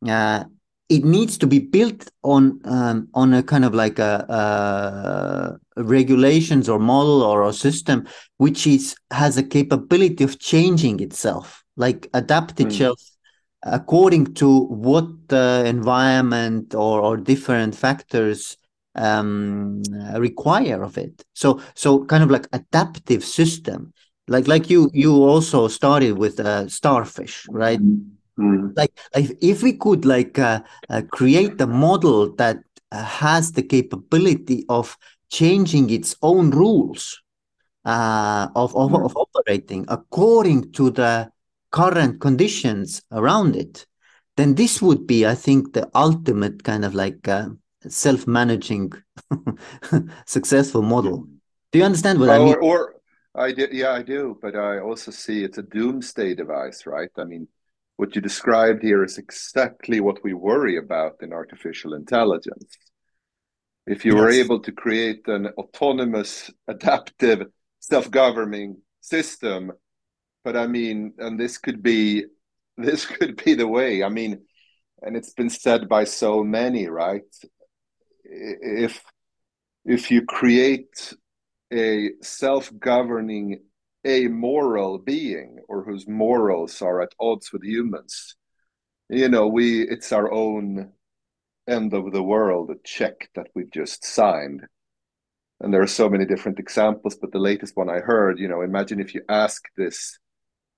[0.05, 0.43] uh,
[0.89, 6.69] it needs to be built on um, on a kind of like a, a, regulations
[6.69, 8.07] or model or a system
[8.37, 12.65] which is has a capability of changing itself like adapt mm.
[12.65, 13.01] itself
[13.63, 18.55] according to what the environment or, or different factors
[18.95, 19.81] um,
[20.15, 21.23] require of it.
[21.33, 23.93] So so kind of like adaptive system
[24.27, 27.81] like like you you also started with a starfish right?
[27.81, 28.77] Mm Mm.
[28.77, 32.59] Like, if, if we could like uh, uh, create a model that
[32.91, 34.97] uh, has the capability of
[35.29, 37.21] changing its own rules
[37.85, 39.05] uh, of, of, mm.
[39.05, 41.31] of operating according to the
[41.71, 43.85] current conditions around it,
[44.35, 47.49] then this would be, I think, the ultimate kind of like uh,
[47.87, 48.93] self-managing
[50.25, 51.27] successful model.
[51.71, 52.55] Do you understand what or, I mean?
[52.61, 52.95] Or
[53.35, 57.09] I do, yeah, I do, but I also see it's a doomsday device, right?
[57.17, 57.47] I mean,
[57.97, 62.77] what you described here is exactly what we worry about in artificial intelligence.
[63.87, 64.21] If you yes.
[64.21, 67.47] were able to create an autonomous, adaptive,
[67.79, 69.71] self-governing system,
[70.43, 72.25] but I mean, and this could be
[72.77, 74.03] this could be the way.
[74.03, 74.41] I mean,
[75.01, 77.23] and it's been said by so many, right?
[78.23, 79.01] If
[79.85, 81.13] if you create
[81.73, 83.61] a self-governing
[84.07, 88.35] amoral being or whose morals are at odds with humans.
[89.09, 90.91] You know we it's our own
[91.67, 94.65] end of the world check that we've just signed.
[95.59, 98.61] And there are so many different examples but the latest one i heard you know
[98.61, 100.19] imagine if you ask this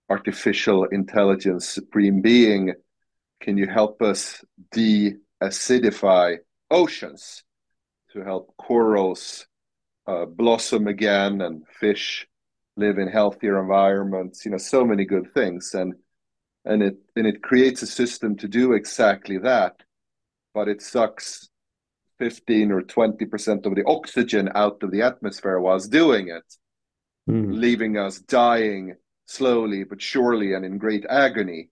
[0.09, 2.73] artificial intelligence supreme being
[3.41, 6.37] can you help us de-acidify
[6.71, 7.43] oceans
[8.11, 9.47] to help corals
[10.07, 12.28] uh, blossom again and fish
[12.79, 15.93] live in healthier environments you know so many good things and
[16.65, 19.75] and it and it creates a system to do exactly that
[20.53, 21.49] but it sucks
[22.19, 26.43] 15 or 20 percent of the oxygen out of the atmosphere whilst doing it
[27.29, 27.57] mm.
[27.57, 31.69] leaving us dying slowly but surely and in great agony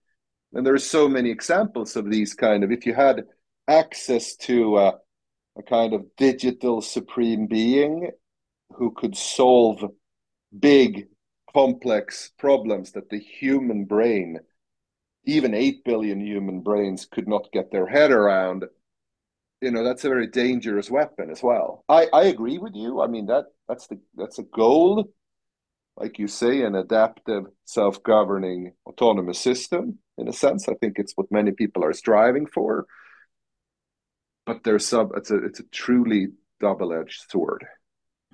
[0.52, 3.24] and there's so many examples of these kind of if you had
[3.68, 4.92] access to uh,
[5.58, 8.10] a kind of digital supreme being
[8.74, 9.84] who could solve
[10.56, 11.08] big,
[11.52, 14.38] complex problems that the human brain,
[15.24, 18.64] even 8 billion human brains, could not get their head around,
[19.60, 21.84] you know, that's a very dangerous weapon as well.
[21.88, 23.00] I, I agree with you.
[23.00, 25.10] I mean, that that's the that's a goal,
[25.96, 29.98] like you say, an adaptive, self-governing, autonomous system.
[30.16, 32.86] In a sense, I think it's what many people are striving for.
[34.46, 35.10] But there's some.
[35.16, 36.28] It's a it's a truly
[36.60, 37.66] double-edged sword.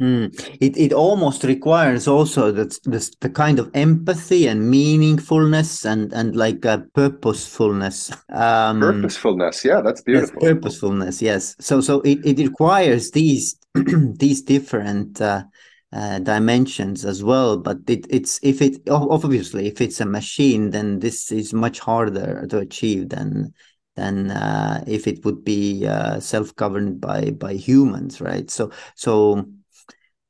[0.00, 0.34] Mm.
[0.60, 6.34] It it almost requires also that this the kind of empathy and meaningfulness and and
[6.34, 8.10] like a purposefulness.
[8.28, 10.40] Um, purposefulness, yeah, that's beautiful.
[10.40, 11.54] Purposefulness, yes.
[11.60, 15.44] So so it, it requires these these different uh,
[15.92, 17.56] uh, dimensions as well.
[17.56, 22.48] But it, it's if it obviously if it's a machine, then this is much harder
[22.48, 23.54] to achieve than
[23.94, 28.50] than uh, if it would be uh, self-governed by by humans, right?
[28.50, 29.46] So so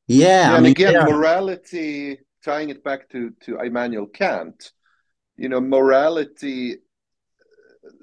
[0.07, 1.05] yeah, yeah I and mean, again, yeah.
[1.05, 4.73] morality, tying it back to to Immanuel Kant,
[5.37, 6.77] you know, morality,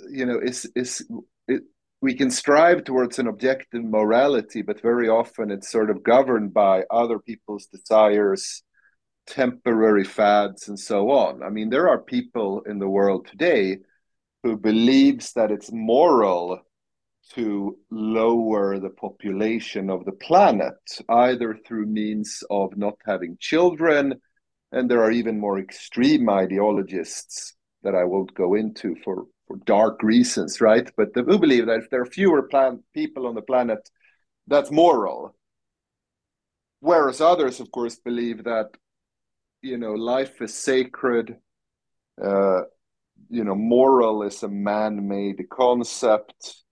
[0.10, 1.06] you know, is is
[1.48, 1.64] it,
[2.02, 6.84] we can strive towards an objective morality, but very often it's sort of governed by
[6.90, 8.64] other people's desires,
[9.28, 11.44] temporary fads, and so on.
[11.44, 13.80] I mean, there are people in the world today
[14.44, 16.62] who believes that it's moral
[17.36, 20.76] to lower the population of the planet,
[21.10, 24.20] either through means of not having children,
[24.72, 30.04] and there are even more extreme ideologists that I won't go into for, for dark
[30.04, 30.90] reasons, right?
[30.96, 33.90] But who believe that if there are fewer plan- people on the planet,
[34.48, 35.36] that's moral.
[36.80, 38.70] Whereas others, of course, believe that
[39.62, 41.38] you know life is sacred.
[42.22, 42.62] Uh,
[43.30, 46.64] you know, moral is a man-made concept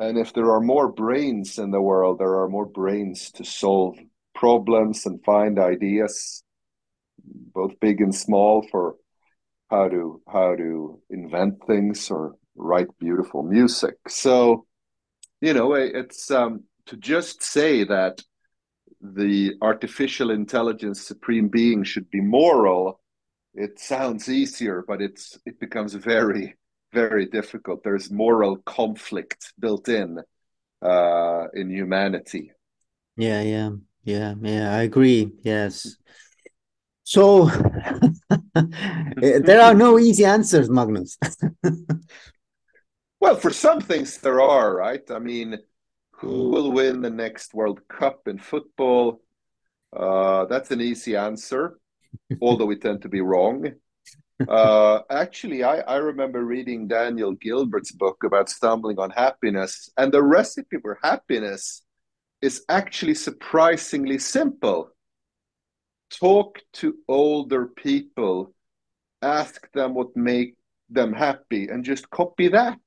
[0.00, 3.98] and if there are more brains in the world, there are more brains to solve
[4.34, 6.42] problems and find ideas,
[7.22, 8.96] both big and small, for
[9.68, 13.96] how to how to invent things or write beautiful music.
[14.08, 14.66] So,
[15.42, 18.22] you know, it's um, to just say that
[19.02, 23.00] the artificial intelligence supreme being should be moral.
[23.52, 26.56] It sounds easier, but it's it becomes very
[26.92, 27.82] very difficult.
[27.82, 30.18] There's moral conflict built in
[30.82, 32.52] uh, in humanity.
[33.16, 33.70] Yeah, yeah,
[34.04, 34.74] yeah, yeah.
[34.74, 35.30] I agree.
[35.42, 35.96] Yes.
[37.04, 37.46] So
[38.54, 41.18] there are no easy answers, Magnus.
[43.20, 45.02] well, for some things there are, right?
[45.10, 45.58] I mean,
[46.12, 49.20] who will win the next World Cup in football?
[49.92, 51.78] Uh, that's an easy answer,
[52.40, 53.72] although we tend to be wrong
[54.48, 60.22] uh, actually, I, I remember reading Daniel Gilbert's book about stumbling on happiness, and the
[60.22, 61.82] recipe for happiness
[62.42, 64.90] is actually surprisingly simple.
[66.10, 68.54] Talk to older people,
[69.22, 70.56] ask them what make
[70.88, 72.80] them happy, and just copy that.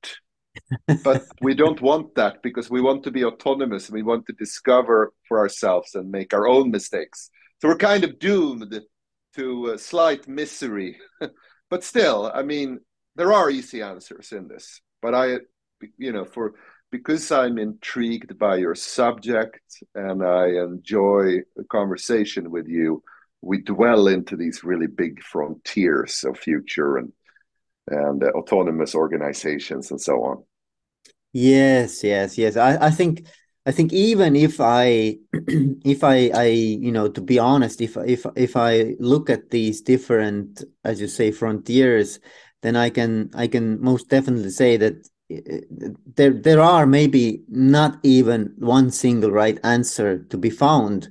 [1.02, 3.90] but we don't want that because we want to be autonomous.
[3.90, 7.30] We want to discover for ourselves and make our own mistakes.
[7.60, 8.80] So we're kind of doomed
[9.36, 10.98] to slight misery.
[11.70, 12.80] but still, I mean,
[13.16, 14.80] there are easy answers in this.
[15.02, 15.38] But I,
[15.98, 16.54] you know, for
[16.90, 19.60] because I'm intrigued by your subject
[19.94, 23.02] and I enjoy the conversation with you,
[23.42, 27.12] we dwell into these really big frontiers of future and
[27.88, 30.44] and uh, autonomous organizations and so on.
[31.32, 32.56] Yes, yes, yes.
[32.56, 33.26] I, I think
[33.66, 38.26] I think even if I if I I you know to be honest, if if
[38.36, 42.20] if I look at these different as you say frontiers,
[42.62, 45.60] then I can I can most definitely say that eh, eh,
[46.14, 51.08] there there are maybe not even one single right answer to be found.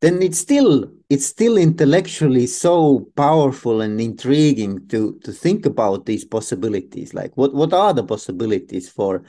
[0.00, 6.24] Then it's still it's still intellectually so powerful and intriguing to to think about these
[6.24, 7.12] possibilities.
[7.12, 9.24] Like what what are the possibilities for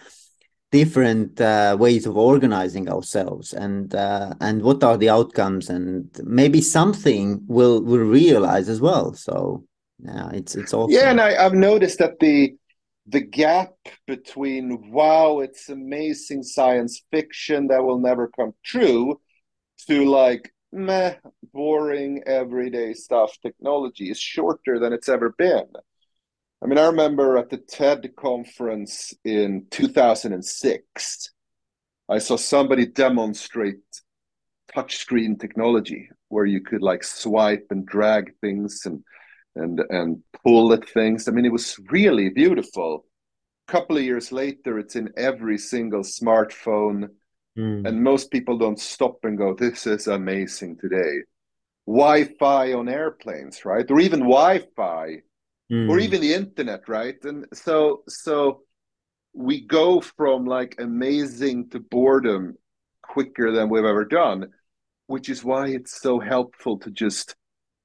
[0.80, 6.62] different uh, ways of organizing ourselves and uh, and what are the outcomes and maybe
[6.62, 9.14] something will will realize as well.
[9.14, 9.64] So
[10.04, 12.56] yeah it's it's all yeah and I, i've noticed that the
[13.16, 13.74] the gap
[14.08, 19.22] between wow it's amazing science fiction that will never come true
[19.88, 21.14] to like meh
[21.54, 23.38] boring everyday stuff.
[23.42, 25.68] Technology is shorter than it's ever been
[26.64, 31.30] i mean i remember at the ted conference in 2006
[32.10, 33.78] i saw somebody demonstrate
[34.76, 39.04] touchscreen technology where you could like swipe and drag things and
[39.56, 41.28] and and pull at things.
[41.28, 43.06] I mean, it was really beautiful.
[43.68, 47.10] A couple of years later, it's in every single smartphone,
[47.58, 47.88] mm.
[47.88, 51.24] and most people don't stop and go, "This is amazing today."
[51.86, 53.90] Wi-Fi on airplanes, right?
[53.92, 55.18] Or even Wi-Fi,
[55.74, 55.90] mm.
[55.90, 57.18] or even the internet, right?
[57.24, 58.62] And so, so
[59.34, 62.56] we go from like amazing to boredom
[63.02, 64.50] quicker than we've ever done,
[65.08, 67.36] which is why it's so helpful to just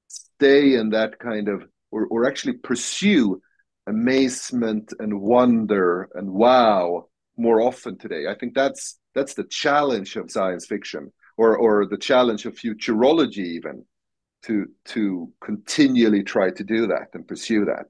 [0.07, 3.41] stay in that kind of or, or actually pursue
[3.87, 10.29] amazement and wonder and wow more often today i think that's that's the challenge of
[10.29, 13.83] science fiction or or the challenge of futurology even
[14.43, 17.87] to to continually try to do that and pursue that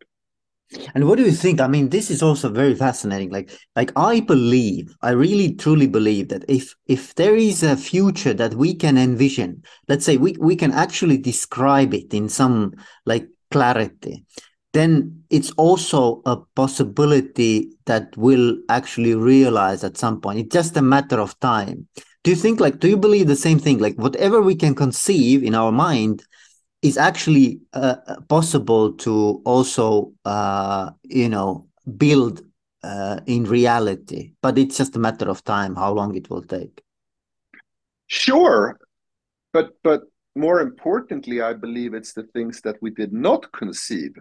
[0.94, 1.60] and what do you think?
[1.60, 3.32] I mean, this is also very fascinating.
[3.32, 8.34] Like, like I believe, I really truly believe that if if there is a future
[8.36, 12.74] that we can envision, let's say we we can actually describe it in some
[13.06, 14.26] like clarity,
[14.74, 20.40] then it's also a possibility that will actually realize at some point.
[20.40, 21.88] It's just a matter of time.
[22.24, 22.80] Do you think like?
[22.80, 23.80] Do you believe the same thing?
[23.80, 26.24] Like, whatever we can conceive in our mind
[26.82, 27.96] is actually uh,
[28.28, 31.68] possible to also uh, you know
[31.98, 32.42] build
[32.84, 36.82] uh, in reality but it's just a matter of time how long it will take.
[38.08, 38.80] Sure
[39.52, 40.04] but but
[40.36, 44.16] more importantly i believe it's the things that we did not conceive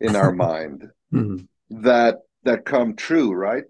[0.00, 1.36] in our mind mm-hmm.
[1.70, 3.64] that that come true right?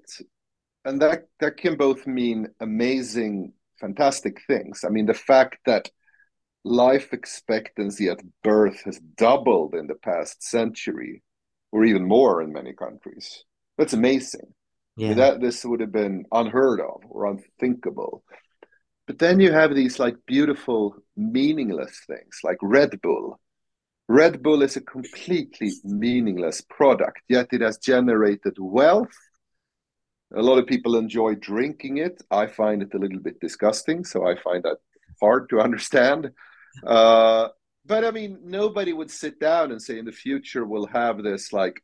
[0.84, 4.84] And that that can both mean amazing fantastic things.
[4.84, 5.90] I mean the fact that
[6.64, 11.22] life expectancy at birth has doubled in the past century,
[11.72, 13.44] or even more in many countries.
[13.78, 14.54] That's amazing.
[14.96, 15.06] Yeah.
[15.06, 18.22] I mean, that this would have been unheard of or unthinkable.
[19.06, 23.40] But then you have these like beautiful, meaningless things like Red Bull.
[24.08, 29.16] Red Bull is a completely meaningless product, yet it has generated wealth.
[30.34, 32.22] A lot of people enjoy drinking it.
[32.30, 34.78] I find it a little bit disgusting, so I find that
[35.20, 36.30] hard to understand.
[36.86, 37.48] Uh,
[37.84, 41.52] but I mean, nobody would sit down and say in the future we'll have this
[41.52, 41.82] like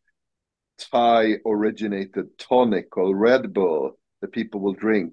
[0.78, 5.12] Thai originated tonic called Red Bull that people will drink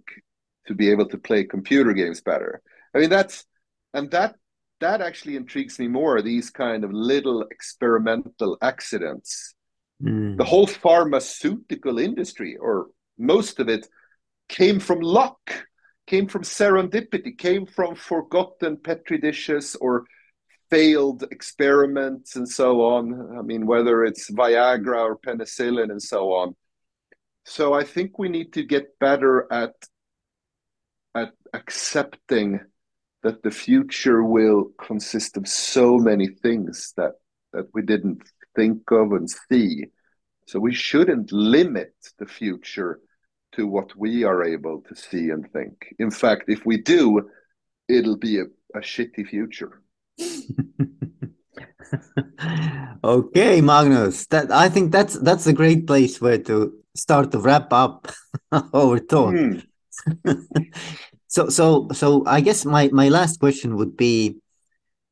[0.68, 2.62] to be able to play computer games better.
[2.94, 3.46] I mean, that's
[3.94, 4.36] and that
[4.80, 6.22] that actually intrigues me more.
[6.22, 9.56] These kind of little experimental accidents.
[10.04, 10.38] Mm.
[10.38, 13.88] The whole pharmaceutical industry, or most of it,
[14.50, 15.66] came from luck
[16.08, 20.06] came from serendipity, came from forgotten petri dishes or
[20.70, 23.38] failed experiments and so on.
[23.38, 26.56] I mean, whether it's Viagra or penicillin and so on.
[27.45, 29.74] So I think we need to get better at
[31.14, 32.60] at accepting
[33.24, 37.14] that the future will consist of so many things that
[37.53, 38.22] that we didn't
[38.56, 39.86] think of and see.
[40.47, 42.99] So we shouldn't limit the future
[43.56, 45.93] to what we are able to see and think.
[45.99, 47.30] In fact, if we do,
[47.88, 48.45] it'll be a,
[48.76, 49.82] a shitty future.
[53.03, 54.26] okay, Magnus.
[54.28, 58.08] That I think that's that's a great place where to start to wrap up
[58.51, 59.34] our talk.
[59.34, 59.66] Mm.
[61.28, 64.38] so so so I guess my my last question would be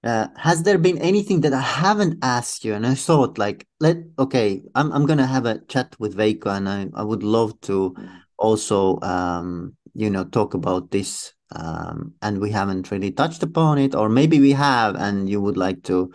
[0.03, 3.97] uh, has there been anything that I haven't asked you and I thought like let
[4.19, 7.95] okay I'm I'm gonna have a chat with Veiko and I, I would love to
[8.37, 13.95] also um, you know talk about this um, and we haven't really touched upon it
[13.95, 16.11] or maybe we have and you would like to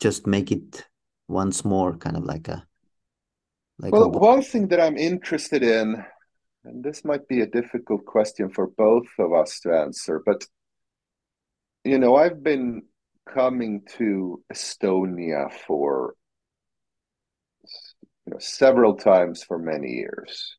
[0.00, 0.84] just make it
[1.28, 2.66] once more kind of like a
[3.78, 4.08] like well a...
[4.08, 6.04] one thing that i'm interested in
[6.64, 10.44] and this might be a difficult question for both of us to answer but
[11.84, 12.82] you know i've been
[13.32, 16.14] coming to estonia for
[18.26, 20.56] you know several times for many years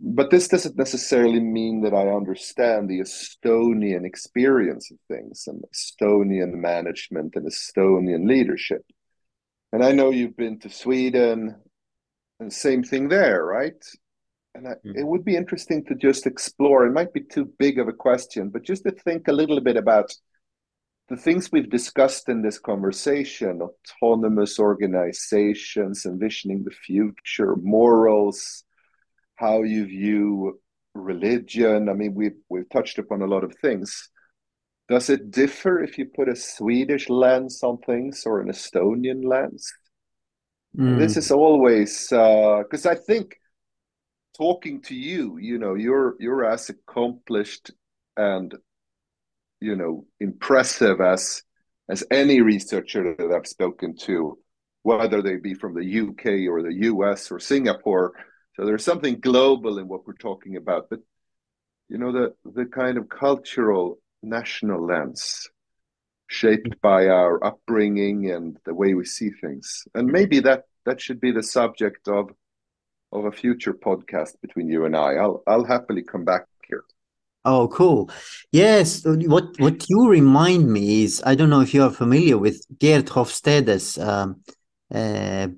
[0.00, 6.54] but this doesn't necessarily mean that I understand the Estonian experience of things and Estonian
[6.54, 8.84] management and Estonian leadership.
[9.72, 11.56] And I know you've been to Sweden
[12.40, 13.84] and same thing there, right?
[14.54, 14.96] And I, mm.
[14.96, 16.86] it would be interesting to just explore.
[16.86, 19.76] It might be too big of a question, but just to think a little bit
[19.76, 20.12] about
[21.08, 28.64] the things we've discussed in this conversation autonomous organizations, envisioning the future, morals,
[29.36, 30.60] how you view
[30.94, 31.88] religion.
[31.88, 34.08] I mean, we've we've touched upon a lot of things.
[34.88, 39.72] Does it differ if you put a Swedish lens on things or an Estonian lens?
[40.76, 40.98] Mm.
[40.98, 43.36] This is always because uh, I think
[44.36, 47.70] talking to you, you know, you're you're as accomplished
[48.16, 48.54] and
[49.60, 51.42] you know impressive as
[51.88, 54.38] as any researcher that I've spoken to,
[54.82, 58.12] whether they be from the UK or the US or Singapore
[58.56, 61.00] so there's something global in what we're talking about, but
[61.88, 65.48] you know the the kind of cultural national lens
[66.28, 71.20] shaped by our upbringing and the way we see things, and maybe that that should
[71.20, 72.30] be the subject of
[73.12, 75.14] of a future podcast between you and I.
[75.14, 76.84] I'll I'll happily come back here.
[77.44, 78.10] Oh, cool.
[78.52, 79.04] Yes.
[79.04, 83.08] What what you remind me is I don't know if you are familiar with Geert
[83.08, 84.40] Hofstede's um,
[84.92, 85.48] uh,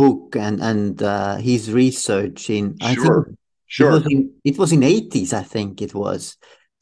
[0.00, 2.90] book and and uh, his research in sure.
[2.90, 4.20] I think sure it was in,
[4.50, 6.36] it was in 80s I think it was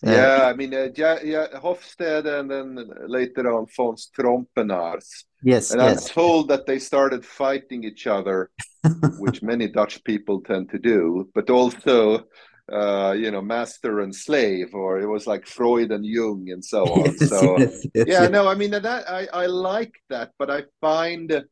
[0.07, 2.69] uh, yeah I mean uh, yeah, yeah Hofstede and then
[3.07, 5.09] later on Fons Trompenaars
[5.43, 6.09] yes and yes.
[6.09, 8.51] I'm told that they started fighting each other
[9.25, 12.25] which many Dutch people tend to do but also
[12.71, 16.85] uh, you know, master and slave, or it was like Freud and Jung and so
[16.85, 17.17] on.
[17.21, 20.65] Yes, so yes, yes, yeah, no, I mean that I I like that, but I
[20.81, 21.45] find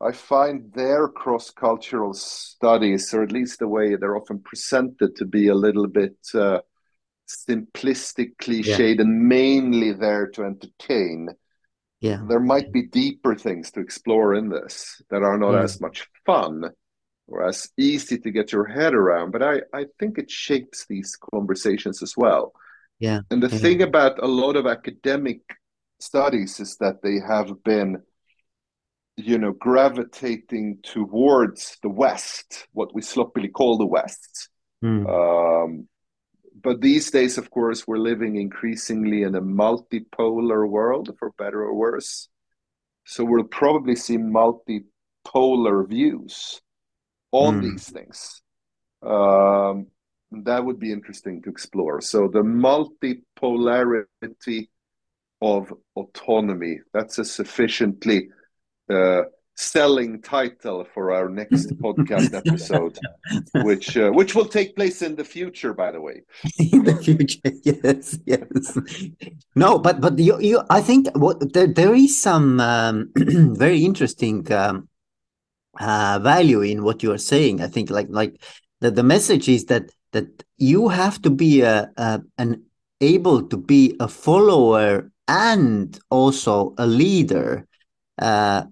[0.00, 5.24] I find their cross cultural studies, or at least the way they're often presented, to
[5.24, 6.60] be a little bit uh,
[7.28, 9.02] simplistic, cliched, yeah.
[9.02, 11.28] and mainly there to entertain.
[12.00, 12.22] Yeah.
[12.28, 15.62] There might be deeper things to explore in this that are not yeah.
[15.62, 16.70] as much fun
[17.26, 21.16] or as easy to get your head around, but I, I think it shapes these
[21.34, 22.52] conversations as well.
[23.00, 23.20] Yeah.
[23.30, 23.58] And the yeah.
[23.58, 25.40] thing about a lot of academic
[26.00, 28.02] studies is that they have been
[29.18, 34.48] you know, gravitating towards the West, what we sloppily call the West.
[34.82, 35.06] Mm.
[35.08, 35.88] Um,
[36.62, 41.74] but these days, of course, we're living increasingly in a multipolar world, for better or
[41.74, 42.28] worse.
[43.04, 46.60] So we'll probably see multipolar views
[47.32, 47.62] on mm.
[47.62, 48.40] these things.
[49.02, 49.88] Um,
[50.30, 52.00] that would be interesting to explore.
[52.00, 54.68] So the multipolarity
[55.40, 58.28] of autonomy, that's a sufficiently
[58.90, 59.22] uh,
[59.58, 62.96] selling title for our next podcast episode,
[63.64, 66.22] which uh, which will take place in the future, by the way.
[66.58, 68.78] in the future, yes, yes.
[69.56, 74.50] No, but but you, you I think what there, there is some um, very interesting
[74.52, 74.88] um,
[75.80, 77.60] uh, value in what you are saying.
[77.60, 78.40] I think like like
[78.80, 82.62] the, the message is that that you have to be a, a an
[83.00, 87.66] able to be a follower and also a leader
[88.18, 88.64] uh,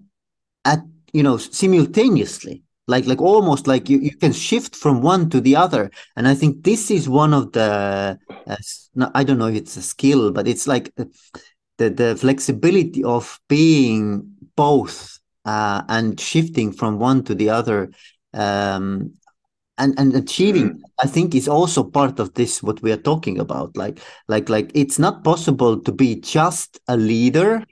[1.17, 5.55] you know simultaneously like like almost like you, you can shift from one to the
[5.55, 9.77] other and i think this is one of the uh, i don't know if it's
[9.77, 16.99] a skill but it's like the the flexibility of being both uh, and shifting from
[16.99, 17.89] one to the other
[18.33, 19.11] um,
[19.79, 20.81] and and achieving mm.
[20.99, 24.69] i think is also part of this what we are talking about like like like
[24.75, 27.63] it's not possible to be just a leader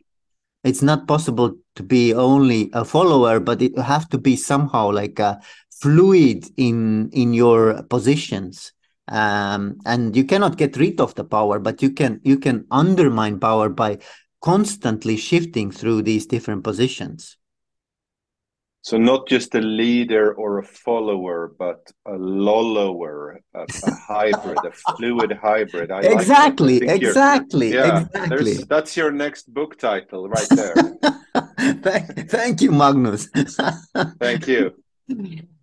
[0.65, 5.19] it's not possible to be only a follower but it have to be somehow like
[5.19, 5.39] a
[5.69, 8.73] fluid in in your positions.
[9.07, 13.39] Um, and you cannot get rid of the power but you can you can undermine
[13.39, 13.99] power by
[14.41, 17.37] constantly shifting through these different positions
[18.85, 24.71] so not just a leader or a follower, but a lollower, a, a hybrid, a
[24.95, 25.89] fluid hybrid.
[25.89, 28.53] I exactly, like exactly, yeah, exactly.
[28.69, 30.75] That's your next book title, right there.
[31.81, 33.27] thank, thank you, Magnus.
[34.19, 34.75] thank you.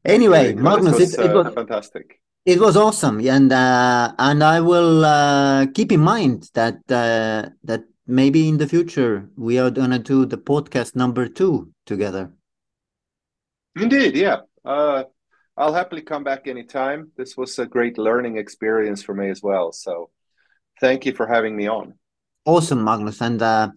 [0.05, 2.21] Anyway, Magnus, it was, it, it was fantastic.
[2.45, 7.85] It was awesome, and uh, and I will uh, keep in mind that uh, that
[8.05, 12.33] maybe in the future we are gonna do the podcast number two together.
[13.77, 14.39] Indeed, yeah.
[14.65, 15.05] Uh,
[15.57, 17.13] I'll happily come back anytime.
[17.17, 19.73] This was a great learning experience for me as well.
[19.73, 20.11] So,
[20.81, 21.95] thank you for having me on.
[22.45, 23.71] Awesome, Magnus, and uh,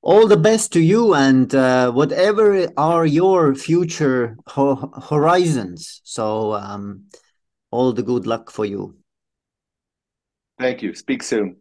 [0.00, 6.00] all the best to you and uh, whatever are your future ho horizons.
[6.04, 6.54] So.
[6.54, 7.04] Um,
[7.72, 8.94] all the good luck for you.
[10.58, 10.94] Thank you.
[10.94, 11.56] Speak soon.